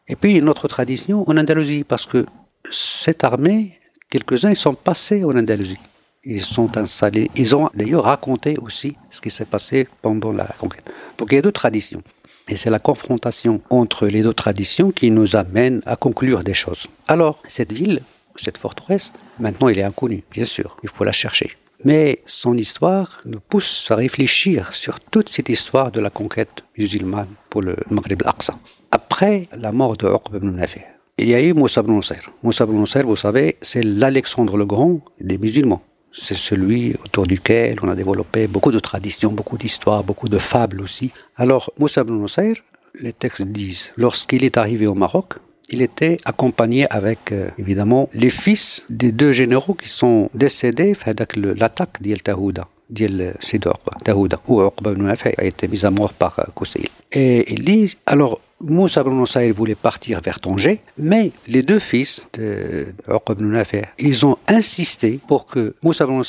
[0.07, 2.25] Et puis, une autre tradition en Andalousie, parce que
[2.71, 5.79] cette armée, quelques-uns, ils sont passés en Andalousie.
[6.23, 7.29] Ils sont installés.
[7.35, 10.85] Ils ont d'ailleurs raconté aussi ce qui s'est passé pendant la conquête.
[11.17, 12.01] Donc, il y a deux traditions.
[12.49, 16.87] Et c'est la confrontation entre les deux traditions qui nous amène à conclure des choses.
[17.07, 18.01] Alors, cette ville,
[18.41, 21.51] cette forteresse, maintenant elle est inconnue, bien sûr, il faut la chercher.
[21.85, 27.27] Mais son histoire nous pousse à réfléchir sur toute cette histoire de la conquête musulmane
[27.49, 28.57] pour le Maghreb al-Aqsa.
[28.91, 30.79] Après la mort de Uqb ibn Nafi,
[31.19, 32.31] il y a eu Moussa ibn Nusayr.
[32.43, 35.81] Moussa ibn Nusayr, vous savez, c'est l'Alexandre le Grand des musulmans.
[36.13, 40.81] C'est celui autour duquel on a développé beaucoup de traditions, beaucoup d'histoires, beaucoup de fables
[40.81, 41.11] aussi.
[41.35, 42.55] Alors, Moussa ibn Nusayr,
[42.99, 45.33] les textes disent, lorsqu'il est arrivé au Maroc,
[45.69, 51.35] il était accompagné avec, euh, évidemment, les fils des deux généraux qui sont décédés avec
[51.35, 52.67] l'attaque d'Yel Tahouda.
[52.89, 56.79] d'Yel Sidor, Tahouda, où Uqba ibn a été mis à mort par euh,
[57.11, 62.87] Et il dit, alors, Moussa ibn voulait partir vers Tanger, mais les deux fils de
[63.29, 63.63] ibn
[63.99, 66.21] ils ont insisté pour que Moussa ibn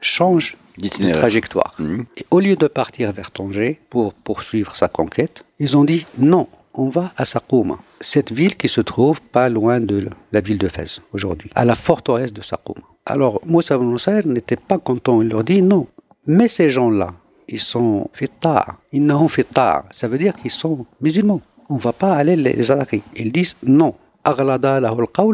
[0.00, 1.74] change de trajectoire.
[1.78, 2.00] Mmh.
[2.16, 6.48] Et au lieu de partir vers Tanger pour poursuivre sa conquête, ils ont dit non,
[6.76, 10.68] on va à Sakouma, cette ville qui se trouve pas loin de la ville de
[10.68, 12.82] Fès aujourd'hui, à la forteresse de Sakouma.
[13.04, 15.86] Alors Moussa Nusayr n'était pas content, il leur dit non,
[16.26, 17.08] mais ces gens-là,
[17.48, 21.40] ils sont fita, ils n'ont fita, ça veut dire qu'ils sont musulmans.
[21.68, 23.02] On va pas aller les attaquer.
[23.16, 23.94] Ils disent non,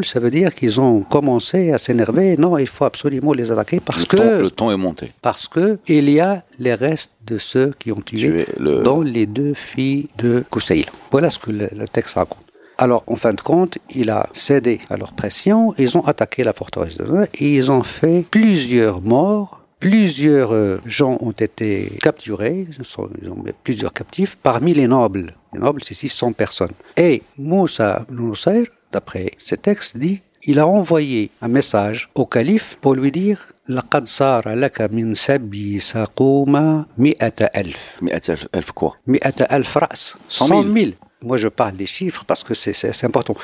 [0.03, 2.37] ça veut dire qu'ils ont commencé à s'énerver.
[2.37, 5.11] Non, il faut absolument les attaquer parce que le temps est monté.
[5.21, 9.53] Parce que il y a les restes de ceux qui ont tué, dont les deux
[9.53, 10.85] filles de Kousseil.
[11.11, 12.39] Voilà ce que le, texte raconte.
[12.77, 16.53] Alors, en fin de compte, il a cédé à leur pression, ils ont attaqué la
[16.53, 23.29] forteresse de et ils ont fait plusieurs morts, plusieurs euh, gens ont été capturés, ils
[23.29, 25.35] ont mis plusieurs captifs, parmi les nobles.
[25.53, 26.71] Les nobles, c'est 600 personnes.
[26.97, 32.94] Et Moussa Nusayr d'après ces textes, dit il a envoyé un message au calife pour
[32.94, 39.78] lui dire لقد صار لك من سبي ساقوما مئة ألف مئة ألف quoi مئة ألف
[39.78, 43.34] رأس 100 000 moi, je parle des chiffres parce que c'est important.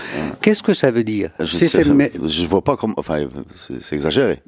[0.40, 2.94] Qu'est-ce que ça veut dire Je ne vois pas comment.
[2.96, 4.40] Enfin, c'est exagéré.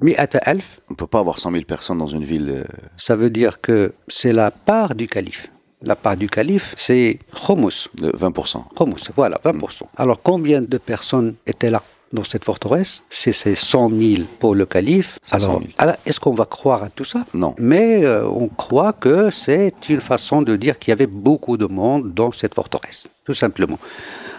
[0.42, 0.78] Alf.
[0.88, 2.50] On ne peut pas avoir 100 000 personnes dans une ville.
[2.50, 2.64] Euh.
[2.96, 5.49] Ça veut dire que c'est la part du calife
[5.81, 7.89] la part du calife, c'est Khomus.
[7.97, 8.63] 20%.
[8.75, 9.83] Khomus, voilà, 20%.
[9.97, 11.81] Alors combien de personnes étaient là
[12.13, 13.03] dans cette forteresse?
[13.09, 15.17] C'est 100 000 pour le calife.
[15.31, 15.61] Alors,
[16.05, 17.25] est-ce qu'on va croire à tout ça?
[17.33, 17.55] Non.
[17.57, 21.65] Mais euh, on croit que c'est une façon de dire qu'il y avait beaucoup de
[21.65, 23.79] monde dans cette forteresse, tout simplement.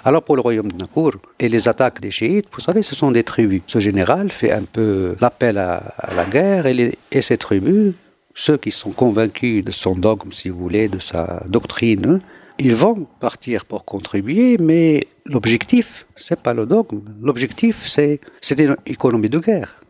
[0.05, 3.13] Alors pour le royaume de Nakour et les attaques des chiites, vous savez, ce sont
[3.13, 3.63] des tribus.
[3.69, 7.95] Ce général fait un peu l'appel à, la guerre et, et ces tribus
[8.35, 12.21] ceux qui sont convaincus de son dogme, si vous voulez, de sa doctrine,
[12.59, 17.01] ils vont partir pour contribuer, mais l'objectif, c'est pas le dogme.
[17.21, 19.83] L'objectif, c'est, c'est une économie de guerre.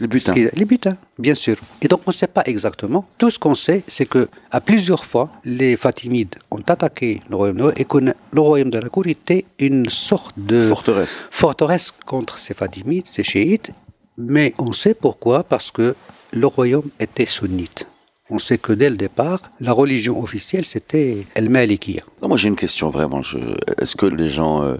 [0.00, 0.34] Les butins.
[0.54, 1.56] Les butins, bien sûr.
[1.82, 3.06] Et donc on ne sait pas exactement.
[3.18, 7.58] Tout ce qu'on sait, c'est que à plusieurs fois, les Fatimides ont attaqué le royaume
[7.58, 11.26] de et que le royaume de la cour était une sorte de forteresse.
[11.30, 13.70] Forteresse contre ces Fatimides, ces chiites.
[14.16, 15.94] Mais on sait pourquoi, parce que
[16.32, 17.86] le royaume était sunnite.
[18.30, 22.02] On sait que dès le départ, la religion officielle, c'était El Malikiya.
[22.22, 23.20] Moi, j'ai une question vraiment.
[23.78, 24.76] Est-ce que les gens euh,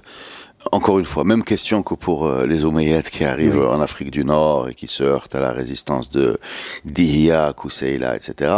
[0.71, 4.25] encore une fois, même question que pour euh, les Omeyyades qui arrivent en Afrique du
[4.25, 6.39] Nord et qui se heurtent à la résistance de
[6.85, 8.53] Dihya, Kousseila, etc.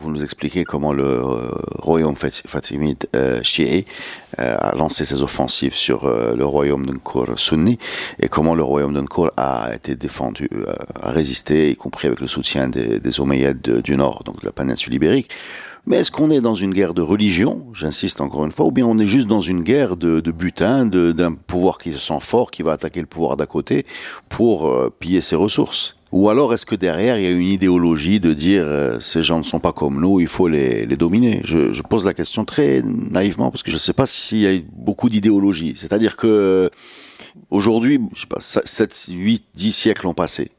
[0.00, 3.86] Vous nous expliquez comment le euh, royaume fatimide euh, chiite
[4.25, 7.78] euh, a lancé ses offensives sur le royaume d'Unkur sunni
[8.18, 10.48] et comment le royaume d'Unkur a été défendu,
[11.00, 14.52] a résisté, y compris avec le soutien des, des Omeyyades du Nord, donc de la
[14.52, 15.30] péninsule ibérique.
[15.86, 18.84] Mais est-ce qu'on est dans une guerre de religion, j'insiste encore une fois, ou bien
[18.84, 22.50] on est juste dans une guerre de, de butin, d'un pouvoir qui se sent fort,
[22.50, 23.86] qui va attaquer le pouvoir d'à côté
[24.28, 25.96] pour euh, piller ses ressources?
[26.10, 29.38] Ou alors est-ce que derrière il y a une idéologie de dire euh, ces gens
[29.38, 31.42] ne sont pas comme nous, il faut les, les dominer?
[31.44, 34.46] Je, je, pose la question très naïvement parce que je ne sais pas s'il y
[34.46, 35.74] a beaucoup d'idéologie.
[35.76, 36.70] C'est-à-dire que
[37.50, 40.50] aujourd'hui, je sais pas, 7, 8, 10 siècles ont passé.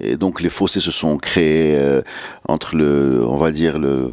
[0.00, 2.02] Et donc les fossés se sont créés euh,
[2.48, 4.10] entre le, on va dire le,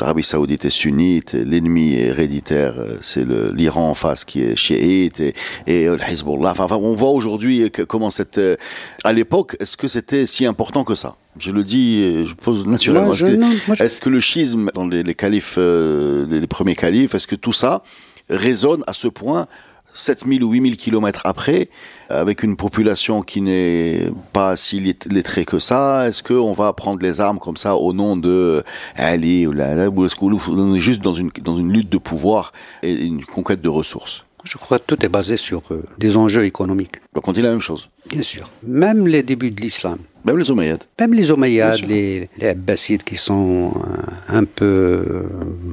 [0.00, 5.34] l'Arabie Saoudite est sunnite, l'ennemi héréditaire euh, c'est l'Iran en face qui est chiite et,
[5.68, 6.50] et le Hezbollah.
[6.50, 8.56] Enfin, on voit aujourd'hui comment cette, euh,
[9.04, 11.14] à l'époque, est-ce que c'était si important que ça?
[11.38, 13.12] Je le dis, je pose naturellement.
[13.12, 17.82] est-ce, que, le schisme dans les, les califes, les premiers califes, est-ce que tout ça
[18.28, 19.46] résonne à ce point
[19.94, 21.68] 7000 ou 8000 kilomètres après,
[22.08, 24.80] avec une population qui n'est pas si
[25.10, 28.62] lettrée que ça, est-ce qu'on va prendre les armes comme ça au nom de
[28.96, 32.52] Ali ou, la, ou est-ce qu'on est juste dans une, dans une lutte de pouvoir
[32.82, 34.24] et une conquête de ressources?
[34.44, 36.96] Je crois que tout est basé sur euh, des enjeux économiques.
[37.14, 38.50] Donc on dit la même chose Bien sûr.
[38.62, 39.98] Même les débuts de l'islam.
[40.24, 40.84] Même les Omeyyades.
[40.98, 45.22] Même les Omeyyades, les, les Abbasides qui sont euh, un peu euh,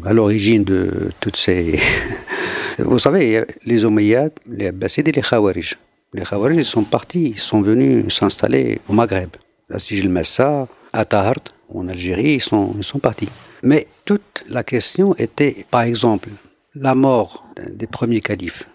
[0.06, 1.80] à l'origine de toutes ces
[2.80, 5.76] Vous savez, les Omeyyades, les Abbasides et les Khawarij.
[6.14, 9.30] Les Khawarij sont partis, ils sont venus s'installer au Maghreb.
[9.72, 11.44] À Sijil Massa, à Tahart,
[11.74, 13.30] en Algérie, ils sont, ils sont partis.
[13.64, 16.30] Mais toute la question était, par exemple,
[16.76, 18.68] la mort des premiers califes,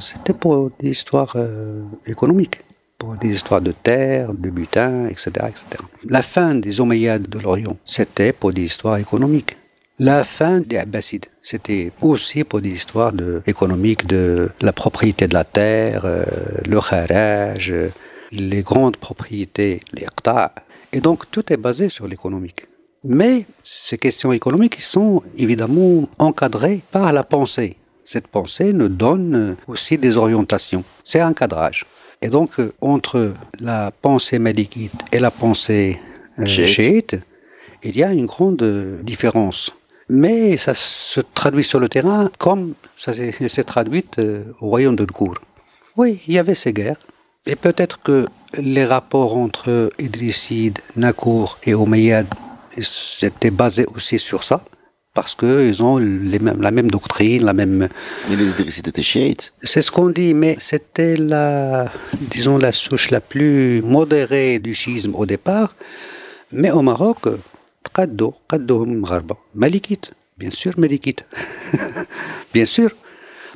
[0.00, 2.60] c'était pour des histoires euh, économiques,
[2.98, 5.64] pour des histoires de terre, de butin, etc., etc.
[6.04, 9.56] La fin des Omeyyades de l'Orient, c'était pour des histoires économiques.
[9.98, 15.34] La fin des Abbasides, c'était aussi pour des histoires de, économiques de la propriété de
[15.34, 16.24] la terre, euh,
[16.64, 17.72] le kharaj,
[18.30, 20.54] les grandes propriétés, les qta'.
[20.92, 22.66] Et donc tout est basé sur l'économique.
[23.04, 27.76] Mais ces questions économiques sont évidemment encadrées par la pensée.
[28.04, 30.84] Cette pensée nous donne aussi des orientations.
[31.04, 31.86] C'est un cadrage.
[32.20, 35.98] Et donc, entre la pensée malikite et la pensée
[36.38, 37.16] euh, chiite,
[37.82, 38.62] il y a une grande
[39.02, 39.72] différence
[40.12, 45.04] mais ça se traduit sur le terrain comme ça s'est traduit euh, au royaume de
[45.04, 45.36] Nkour.
[45.96, 47.00] Oui, il y avait ces guerres.
[47.46, 48.26] Et peut-être que
[48.56, 52.32] les rapports entre Idrissides, Nakour et Omeyyades
[52.80, 54.64] c'était basé aussi sur ça,
[55.14, 57.88] parce qu'ils ont la même doctrine, la même...
[58.30, 61.92] Mais les idrissites étaient chiites C'est ce qu'on dit, mais c'était la,
[62.30, 65.74] disons, la souche la plus modérée du chiisme au départ.
[66.50, 67.28] Mais au Maroc,
[67.94, 71.24] Qaddo, Qaddo Mgharba, Malikite, bien sûr Malikite,
[72.54, 72.90] bien sûr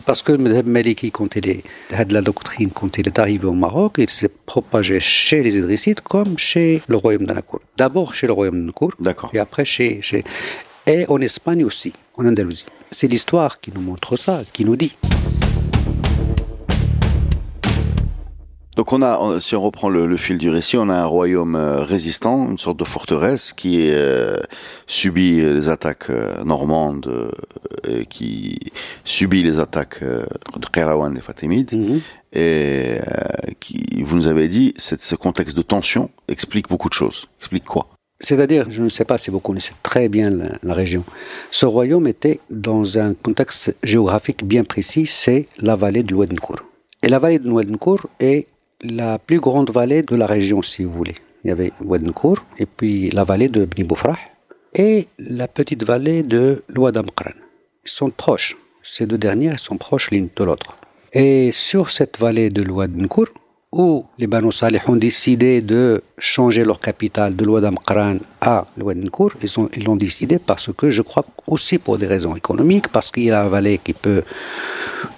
[0.07, 1.65] parce que le Maliki, quand il est,
[2.09, 6.39] la doctrine, quand il est arrivé au Maroc, il s'est propagé chez les Idrissites comme
[6.39, 7.61] chez le royaume de Nakour.
[7.77, 8.93] D'abord chez le royaume de Nakour,
[9.35, 10.25] et après chez, chez...
[10.87, 12.67] Et en Espagne aussi, en Andalousie.
[12.93, 14.97] C'est l'histoire qui nous montre ça, qui nous dit.
[18.77, 21.83] Donc on a, si on reprend le, fil du récit, on a un royaume euh,
[21.83, 24.37] résistant, une sorte de forteresse qui euh,
[24.87, 27.33] subit les attaques euh, normandes,
[27.89, 28.59] et qui
[29.05, 32.01] subit les attaques de Qayrawan et Fatimides, mhm.
[32.35, 32.99] et
[33.61, 37.29] qui, vous nous avez dit, ce contexte de tension explique beaucoup de choses.
[37.39, 37.89] Explique quoi?
[38.21, 40.31] C'est-à-dire, je ne sais pas si vous connaissez très bien
[40.63, 41.05] la, région,
[41.51, 46.57] ce royaume était dans un contexte géographique bien précis, c'est la vallée du Ouadnkour.
[47.03, 48.47] Et la vallée du Ouadnkour est
[48.81, 51.15] la plus grande vallée de la région, si vous voulez.
[51.45, 54.19] Il y avait Ouadnkour, et puis la vallée de Bni Boufrah,
[54.75, 57.31] et la petite vallée de l'Ouadamqran.
[57.85, 58.57] Ils sont proches.
[58.83, 60.77] Ces deux dernières sont proches l'une de l'autre.
[61.13, 63.27] Et sur cette vallée de l'Ouadnkour,
[63.73, 69.33] où les Banu Salih ont décidé de changer leur capitale de l'Ouadam Qran à l'Ouadenkour.
[69.43, 73.11] Ils, ont, ils l'ont décidé parce que je crois aussi pour des raisons économiques, parce
[73.11, 74.23] qu'il y a un vallée qui peut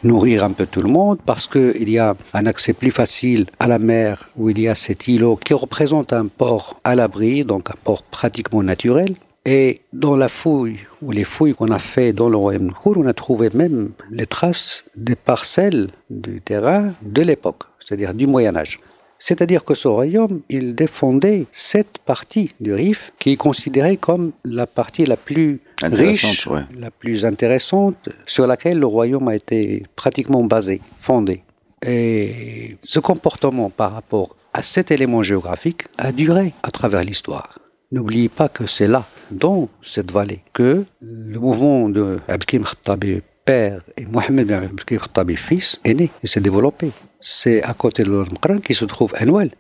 [0.02, 3.68] nourrir un peu tout le monde, parce qu'il y a un accès plus facile à
[3.68, 7.70] la mer où il y a cet îlot qui représente un port à l'abri, donc
[7.70, 9.14] un port pratiquement naturel.
[9.50, 12.98] Et dans la fouille, ou les fouilles qu'on a fait dans le royaume de Kour,
[12.98, 18.54] on a trouvé même les traces des parcelles du terrain de l'époque, c'est-à-dire du Moyen
[18.56, 18.78] Âge.
[19.18, 24.66] C'est-à-dire que ce royaume, il défendait cette partie du Rif qui est considérée comme la
[24.66, 26.60] partie la plus riche, ouais.
[26.78, 31.42] la plus intéressante, sur laquelle le royaume a été pratiquement basé, fondé.
[31.86, 37.57] Et ce comportement par rapport à cet élément géographique a duré à travers l'histoire.
[37.90, 43.80] N'oubliez pas que c'est là, dans cette vallée, que le mouvement de Abdelkrim Khattabi père
[43.96, 46.90] et Mohamed bin Abdelkrim Khattabi fils est né et s'est développé.
[47.20, 49.50] C'est à côté de l'Ormkran qui se trouve Anwal,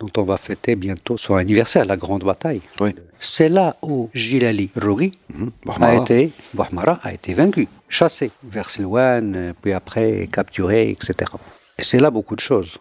[0.00, 2.62] dont on va fêter bientôt son anniversaire, la grande bataille.
[2.80, 2.94] Oui.
[3.20, 5.50] C'est là où Jilali Rougui Mhm.
[5.82, 11.12] a été, Bahmara a été vaincu, chassé vers Silwan, puis après capturé, etc.
[11.78, 12.78] Et c'est là beaucoup de choses.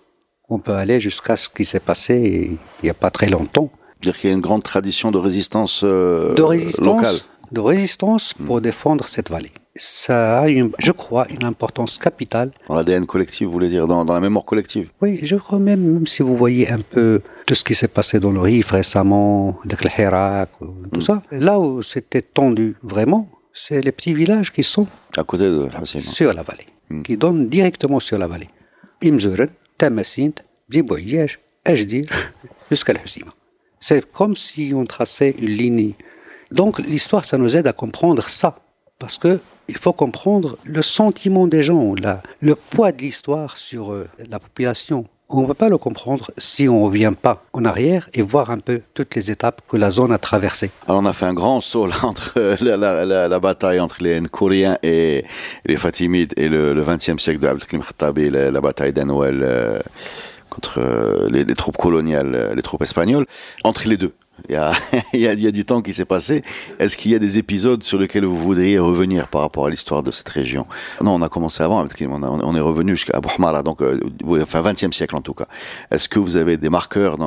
[0.48, 2.52] On peut aller jusqu'à ce qui s'est passé
[2.82, 3.70] il n'y a pas très longtemps.
[4.04, 7.16] Dire qu'il y a une grande tradition de résistance, euh, de résistance, locale.
[7.52, 9.52] de résistance pour défendre cette vallée.
[9.76, 12.52] Ça a, une, je crois, une importance capitale.
[12.68, 14.92] Dans l'ADN collectif, vous voulez dire, dans, dans la mémoire collective?
[15.02, 18.20] Oui, je crois même, même si vous voyez un peu tout ce qui s'est passé
[18.20, 20.50] dans le Rif récemment, avec le Hirak,
[20.92, 24.86] tout ça, là où c'était tendu vraiment, c'est les petits villages qui sont
[25.18, 26.02] À côté de Hassim.
[26.02, 26.68] sur la vallée,
[27.04, 28.50] qui donnent directement sur la vallée.
[29.04, 30.34] Imzuren, Tamassint,
[30.70, 32.06] Djibouyesh, Ajdir,
[32.70, 33.32] jusqu'à l'Husima.
[33.86, 35.92] C'est comme si on traçait une ligne.
[36.52, 38.56] Donc l'histoire, ça nous aide à comprendre ça.
[38.98, 41.94] Parce que il faut comprendre le sentiment des gens,
[42.40, 45.04] le poids de l'histoire sur euh, la population.
[45.28, 48.52] On ne va pas le comprendre si on ne revient pas en arrière et voir
[48.52, 50.72] un peu toutes les étapes que la zone a traversées.
[50.88, 55.26] Alors on a fait un grand saut entre euh, la, bataille entre les Nkouriens et
[55.66, 59.80] les Fatimides et le, 20e siècle de Abdelkrim Khattabi, la bataille d'Anouel euh,
[60.54, 63.26] contre euh, les, troupes coloniales, euh, les troupes espagnoles.
[63.64, 64.14] Entre les deux,
[64.48, 64.72] il y a,
[65.14, 66.44] il y a, il du temps qui s'est passé.
[66.80, 70.04] Est-ce qu'il y a des épisodes sur lesquels vous voudriez revenir par rapport à l'histoire
[70.04, 70.68] de cette région?
[71.02, 74.00] Non, on a commencé avant, on, est revenu jusqu'à Abu Hamara, donc euh,
[74.42, 75.48] enfin 20e siècle en tout cas.
[75.90, 77.18] Est-ce que vous avez des marqueurs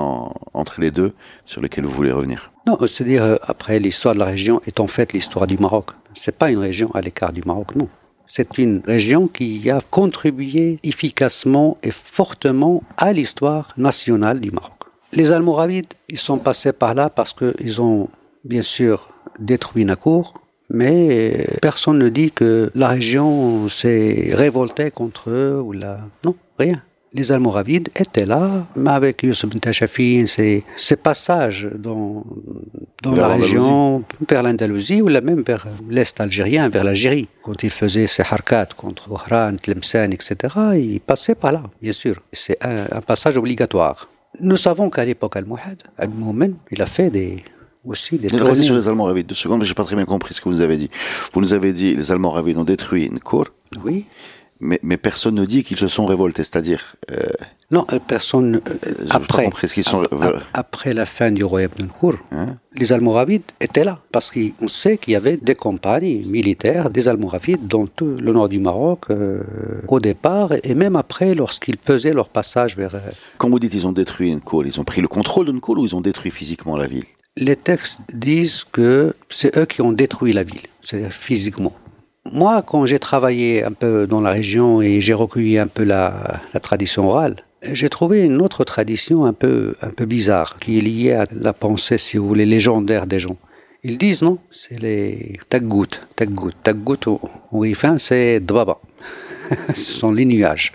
[0.54, 1.12] entre les deux
[1.46, 2.52] sur lesquels vous voulez revenir?
[2.66, 5.90] Non, c'est-à-dire, après, l'histoire de la région est en fait l'histoire du Maroc.
[6.14, 7.88] C'est pas une région à l'écart du Maroc, non.
[8.26, 14.72] C'est une région qui a contribué efficacement et fortement à l'histoire nationale du Maroc.
[15.12, 18.08] Les Almoravides, ils sont passés par là parce qu'ils ont,
[18.44, 19.08] bien sûr,
[19.38, 20.34] détruit Nakour,
[20.68, 26.00] mais personne ne dit que la région s'est révoltée contre eux ou la...
[26.24, 26.82] Non, rien.
[27.16, 32.24] Les Almoravides étaient là, mais avec Youssef Tachafin, ces, ces passages dans,
[33.02, 37.26] dans Vers la région, vers l'Andalousie ou là même vers l'Est algérien, vers l'Algérie.
[37.42, 40.34] Quand ils faisaient ces harkats contre Oran, Tlemcen, etc.,
[40.76, 42.16] ils passaient par là, bien sûr.
[42.32, 44.08] C'est un, un passage obligatoire.
[44.38, 47.36] Nous savons qu'à l'époque Al-Mouhad, Al-Moumen, il a fait des,
[47.82, 50.42] aussi des Restez sur les Almoravides deux secondes, mais j'ai pas très bien compris ce
[50.42, 50.90] que vous avez dit.
[51.32, 53.46] Vous nous avez dit les Almoravides ont détruit Nkour,
[53.82, 54.04] Oui.
[54.60, 57.16] Mais, mais personne ne dit qu'ils se sont révoltés, c'est-à-dire euh,
[57.70, 58.56] Non, euh, personne.
[58.68, 62.92] euh, après, qu'ils sont- ap- ap- après la fin du royaume de Nkour, Hein les
[62.92, 64.00] Almoravides étaient là.
[64.12, 68.48] Parce qu'on sait qu'il y avait des compagnies militaires des Almoravides dans tout le nord
[68.48, 69.40] du Maroc euh,
[69.88, 72.94] au départ et même après lorsqu'ils pesaient leur passage vers.
[73.38, 75.84] quand vous dites ils ont détruit Nkour, ils ont pris le contrôle de Nkour ou
[75.86, 77.04] ils ont détruit physiquement la ville?
[77.38, 81.74] Les textes disent que c'est eux qui ont détruit la ville, c'est-à-dire physiquement.
[82.32, 86.40] Moi, quand j'ai travaillé un peu dans la région et j'ai recueilli un peu la,
[86.52, 90.80] la tradition orale, j'ai trouvé une autre tradition un peu, un peu bizarre qui est
[90.80, 93.36] liée à la pensée, si vous voulez, légendaire des gens.
[93.82, 95.86] Ils disent non, c'est les taggout.
[96.16, 96.98] Taggout, taggout
[97.52, 98.78] au rifin, c'est dbaba.
[99.74, 100.72] Ce sont les nuages.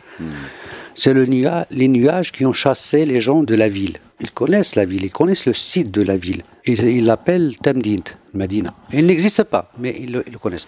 [0.96, 3.98] C'est le nua- les nuages qui ont chassé les gens de la ville.
[4.22, 6.44] Ils connaissent la ville, ils connaissent le site de la ville.
[6.66, 8.72] Ils l'appellent Tamdint, Medina.
[8.94, 10.68] Il n'existe pas, mais ils le, ils le connaissent.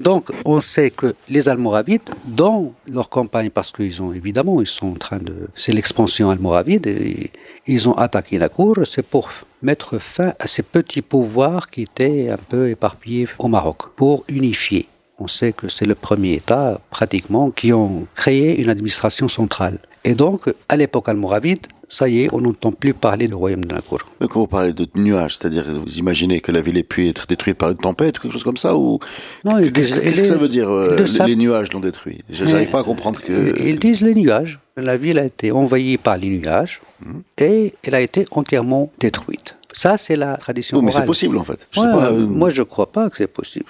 [0.00, 4.92] Donc, on sait que les Almoravides, dans leur campagne, parce qu'ils ont évidemment, ils sont
[4.92, 5.34] en train de.
[5.54, 7.30] C'est l'expansion almoravide, et
[7.66, 9.28] ils ont attaqué la cour, c'est pour
[9.60, 14.88] mettre fin à ces petits pouvoirs qui étaient un peu éparpillés au Maroc, pour unifier.
[15.18, 19.78] On sait que c'est le premier État, pratiquement, qui ont créé une administration centrale.
[20.04, 23.74] Et donc, à l'époque almoravide, ça y est, on n'entend plus parler du royaume de
[23.74, 24.00] Nakour.
[24.20, 27.26] Mais quand vous parlez de nuages, c'est-à-dire vous imaginez que la ville ait pu être
[27.26, 28.98] détruite par une tempête ou quelque chose comme ça ou
[29.44, 32.18] Qu'est-ce que ça veut dire euh, les, nuages l'ont détruit?
[32.30, 34.58] Je n'arrive pas à comprendre que Ils disent les nuages.
[34.76, 37.22] La ville a été envahie par les nuages Mhm.
[37.38, 39.56] et elle a été entièrement détruite.
[39.78, 41.68] Ça, c'est la tradition mais c'est possible en fait.
[41.70, 43.66] Je Ouais, sais pas, euh, moi, je crois pas que c'est possible.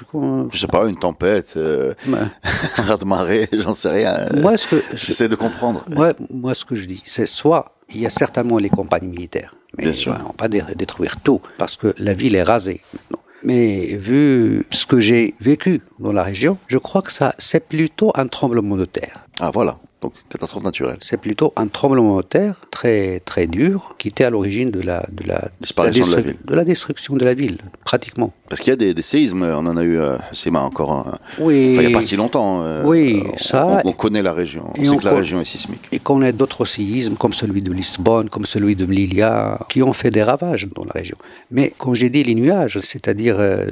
[0.52, 1.94] Je sais pas, une tempête, euh,
[2.78, 4.14] un raz de marée, j'en sais rien.
[4.40, 5.84] moi, ce que, J'essaie de comprendre.
[5.88, 9.54] moi, moi, ce que je dis, c'est soit il y a certainement les campagnes militaires,
[9.76, 10.16] mais Bien sûr.
[10.22, 13.18] on va pas dé- détruire tout parce que la ville est rasée maintenant.
[13.42, 18.10] Mais vu ce que j'ai vécu dans la région, je crois que ça, c'est plutôt
[18.16, 19.26] un tremblement de terre.
[19.40, 20.98] Ah voilà, donc catastrophe naturelle.
[21.00, 25.06] C'est plutôt un tremblement de terre très très dur qui était à l'origine de la
[25.10, 26.36] de la Disparition de la ville.
[26.44, 28.32] de la destruction de la ville, pratiquement.
[28.48, 31.14] Parce qu'il y a des, des séismes, on en a eu, euh, c'est encore un,
[31.40, 31.70] Oui.
[31.72, 32.62] enfin il n'y a pas si longtemps.
[32.62, 35.40] euh, Oui, on- ça- On, on connaît la région, on sait on que la région
[35.40, 35.88] est sismique.
[35.92, 39.92] Et qu'on ait d'autres séismes comme celui de Lisbonne, comme celui de Melilla, qui ont
[39.94, 41.16] fait des ravages dans la région.
[41.50, 43.64] Mais quand j'ai dit les nuages, c'est-à-dire euh,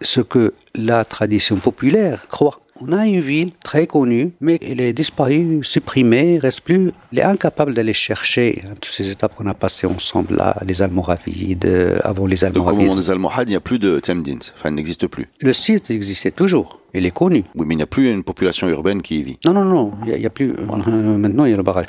[0.00, 2.60] ce que la tradition populaire croit.
[2.80, 6.90] On a une ville très connue, mais elle est disparue, supprimée, il reste plus.
[7.12, 10.82] Elle est incapable d'aller chercher hein, toutes ces étapes qu'on a passées ensemble là, les
[10.82, 12.80] Almoravides, euh, avant les Donc au Almoravides.
[12.88, 15.28] moment des Almohades, il n'y a plus de Temdins, enfin il n'existe plus.
[15.40, 17.44] Le site existait toujours, il est connu.
[17.54, 19.38] Oui, mais il n'y a plus une population urbaine qui y vit.
[19.44, 20.50] Non, non, non, il n'y a, plus.
[20.52, 21.86] euh, maintenant, il y a le barrage.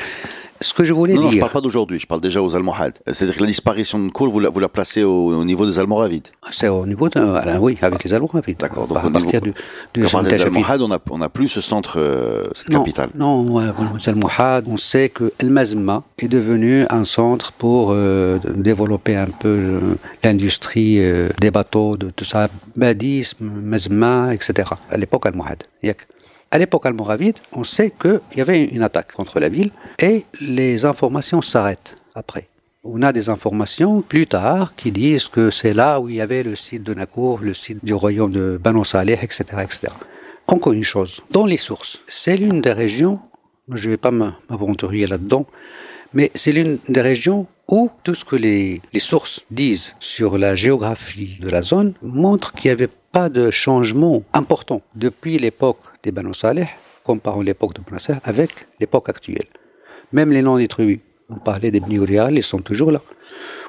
[0.61, 2.55] Ce que je voulais Non, non, je dire, parle pas d'aujourd'hui, je parle déjà aux
[2.55, 2.97] Almohades.
[3.07, 5.79] C'est-à-dire que la disparition de Koul, vous la, vous la placez au, au niveau des
[5.79, 6.27] Almoravides.
[6.49, 7.19] c'est au niveau de.
[7.19, 8.57] ah, oui, avec les Almoravides.
[8.57, 9.53] D'accord, donc à au niveau- partir du,
[9.93, 10.41] du partir des.
[10.41, 13.09] Almohades, on n'a on plus ce centre, euh, cette Non, capitale.
[13.15, 13.65] non, ouais,
[13.99, 19.27] les Almohades, on sait que El Mazma est devenu un centre pour euh, développer un
[19.27, 19.79] peu euh,
[20.23, 22.47] l'industrie euh, des bateaux, de tout ça,
[22.77, 24.69] badisme, Mazma, etc.
[24.89, 25.63] À l'époque almohade.
[26.51, 30.85] À l'époque almoravide, on sait qu'il y avait une attaque contre la ville et les
[30.85, 32.47] informations s'arrêtent après.
[32.83, 36.43] On a des informations plus tard qui disent que c'est là où il y avait
[36.43, 39.87] le site de Nakour, le site du royaume de Banu Saleh, etc., etc.
[40.47, 43.19] Encore une chose, dans les sources, c'est l'une des régions,
[43.73, 45.47] je ne vais pas m'aventurer là-dedans,
[46.13, 51.39] mais c'est l'une des régions où tout ce que les sources disent sur la géographie
[51.41, 56.33] de la zone montre qu'il n'y avait pas de changement important depuis l'époque des Banu
[56.33, 56.67] Saleh,
[57.03, 59.49] comparant l'époque de Saleh avec l'époque actuelle.
[60.13, 60.99] Même les noms des tribus.
[61.29, 63.01] On parlait des Bni Urial, ils sont toujours là.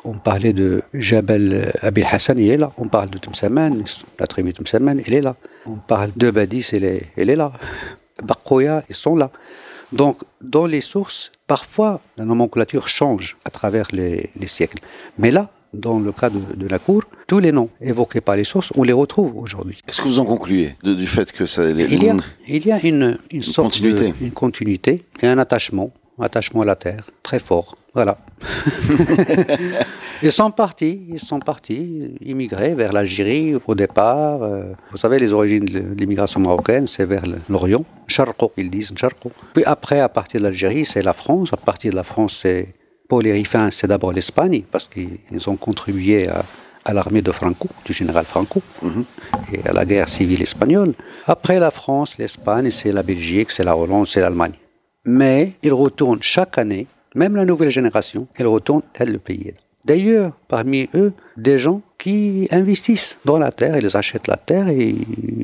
[0.05, 2.71] On parlait de Jabal Abil Hassan, il est là.
[2.77, 3.83] On parle de Tumsaman,
[4.21, 5.35] la tribu Tumsaman, elle est là.
[5.65, 7.53] On parle de Badis, elle est, elle est là.
[8.23, 9.31] Bakoya, ils sont là.
[9.93, 14.81] Donc, dans les sources, parfois, la nomenclature change à travers les siècles.
[15.19, 18.45] Mais là, dans le cas de, de la cour, tous les noms évoqués par les
[18.45, 19.81] sources, on les retrouve aujourd'hui.
[19.87, 22.17] Qu'est-ce que vous en concluez de- du fait que ça, les, Il y a,
[22.49, 24.13] il y a une, une, sorte continuité.
[24.13, 27.77] De, une continuité et un attachement, attachement à la terre, très fort.
[27.95, 28.19] Voilà.
[30.23, 34.43] ils sont partis, ils sont partis, immigrés vers l'Algérie au départ.
[34.43, 37.85] euh, vous savez, les origines de l'immigration marocaine, c'est vers l'Orient.
[38.07, 39.31] Charco, ils disent Charco.
[39.55, 41.53] Puis après, à partir de l'Algérie, c'est la France.
[41.53, 42.75] À partir de la France, c'est
[43.09, 46.45] pour les Rifains, c'est d'abord l'Espagne, parce qu'ils ont contribué à,
[46.85, 48.63] à l'armée de Franco, du général Franco,
[49.53, 50.95] et à la guerre civile espagnole.
[51.27, 54.55] Après la France, l'Espagne, c'est la Belgique, c'est la Hollande, c'est l'Allemagne.
[55.05, 59.53] Mais ils retournent chaque année, même la nouvelle génération, elle retourne tel le pays.
[59.85, 64.95] D'ailleurs, parmi eux, des gens qui investissent dans la terre, ils achètent la terre et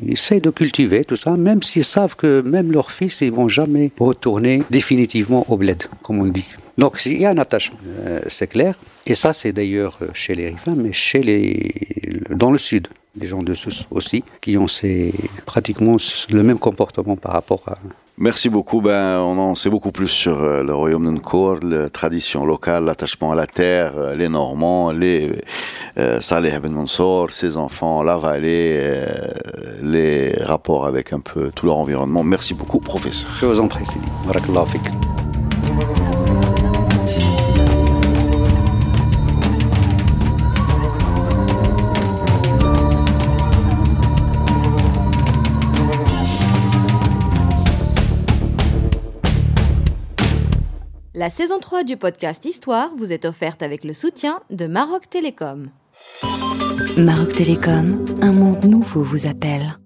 [0.05, 3.47] ils essayent de cultiver tout ça, même s'ils savent que même leurs fils, ils vont
[3.47, 6.51] jamais retourner définitivement au bled, comme on dit.
[6.77, 8.75] Donc il y a un attachement, euh, c'est clair.
[9.05, 11.71] Et ça, c'est d'ailleurs euh, chez les riverains, mais chez les
[12.29, 15.13] dans le sud, les gens de Sousse aussi, qui ont ces,
[15.45, 15.97] pratiquement
[16.29, 17.75] le même comportement par rapport à,
[18.17, 18.79] Merci beaucoup.
[18.79, 22.85] Ben, on en sait beaucoup plus sur euh, le royaume de Nkour, la tradition locale,
[22.85, 25.31] l'attachement à la terre, les Normands, les
[25.97, 29.05] euh, Saleh Ben Mansour, ses enfants, la vallée, euh,
[29.81, 32.23] les rapports avec un peu tout leur environnement.
[32.23, 33.31] Merci beaucoup, professeur.
[33.41, 34.07] Je vous en prie, Sidi.
[51.23, 55.69] La saison 3 du podcast Histoire vous est offerte avec le soutien de Maroc Télécom.
[56.97, 59.77] Maroc Télécom, un monde nouveau vous appelle.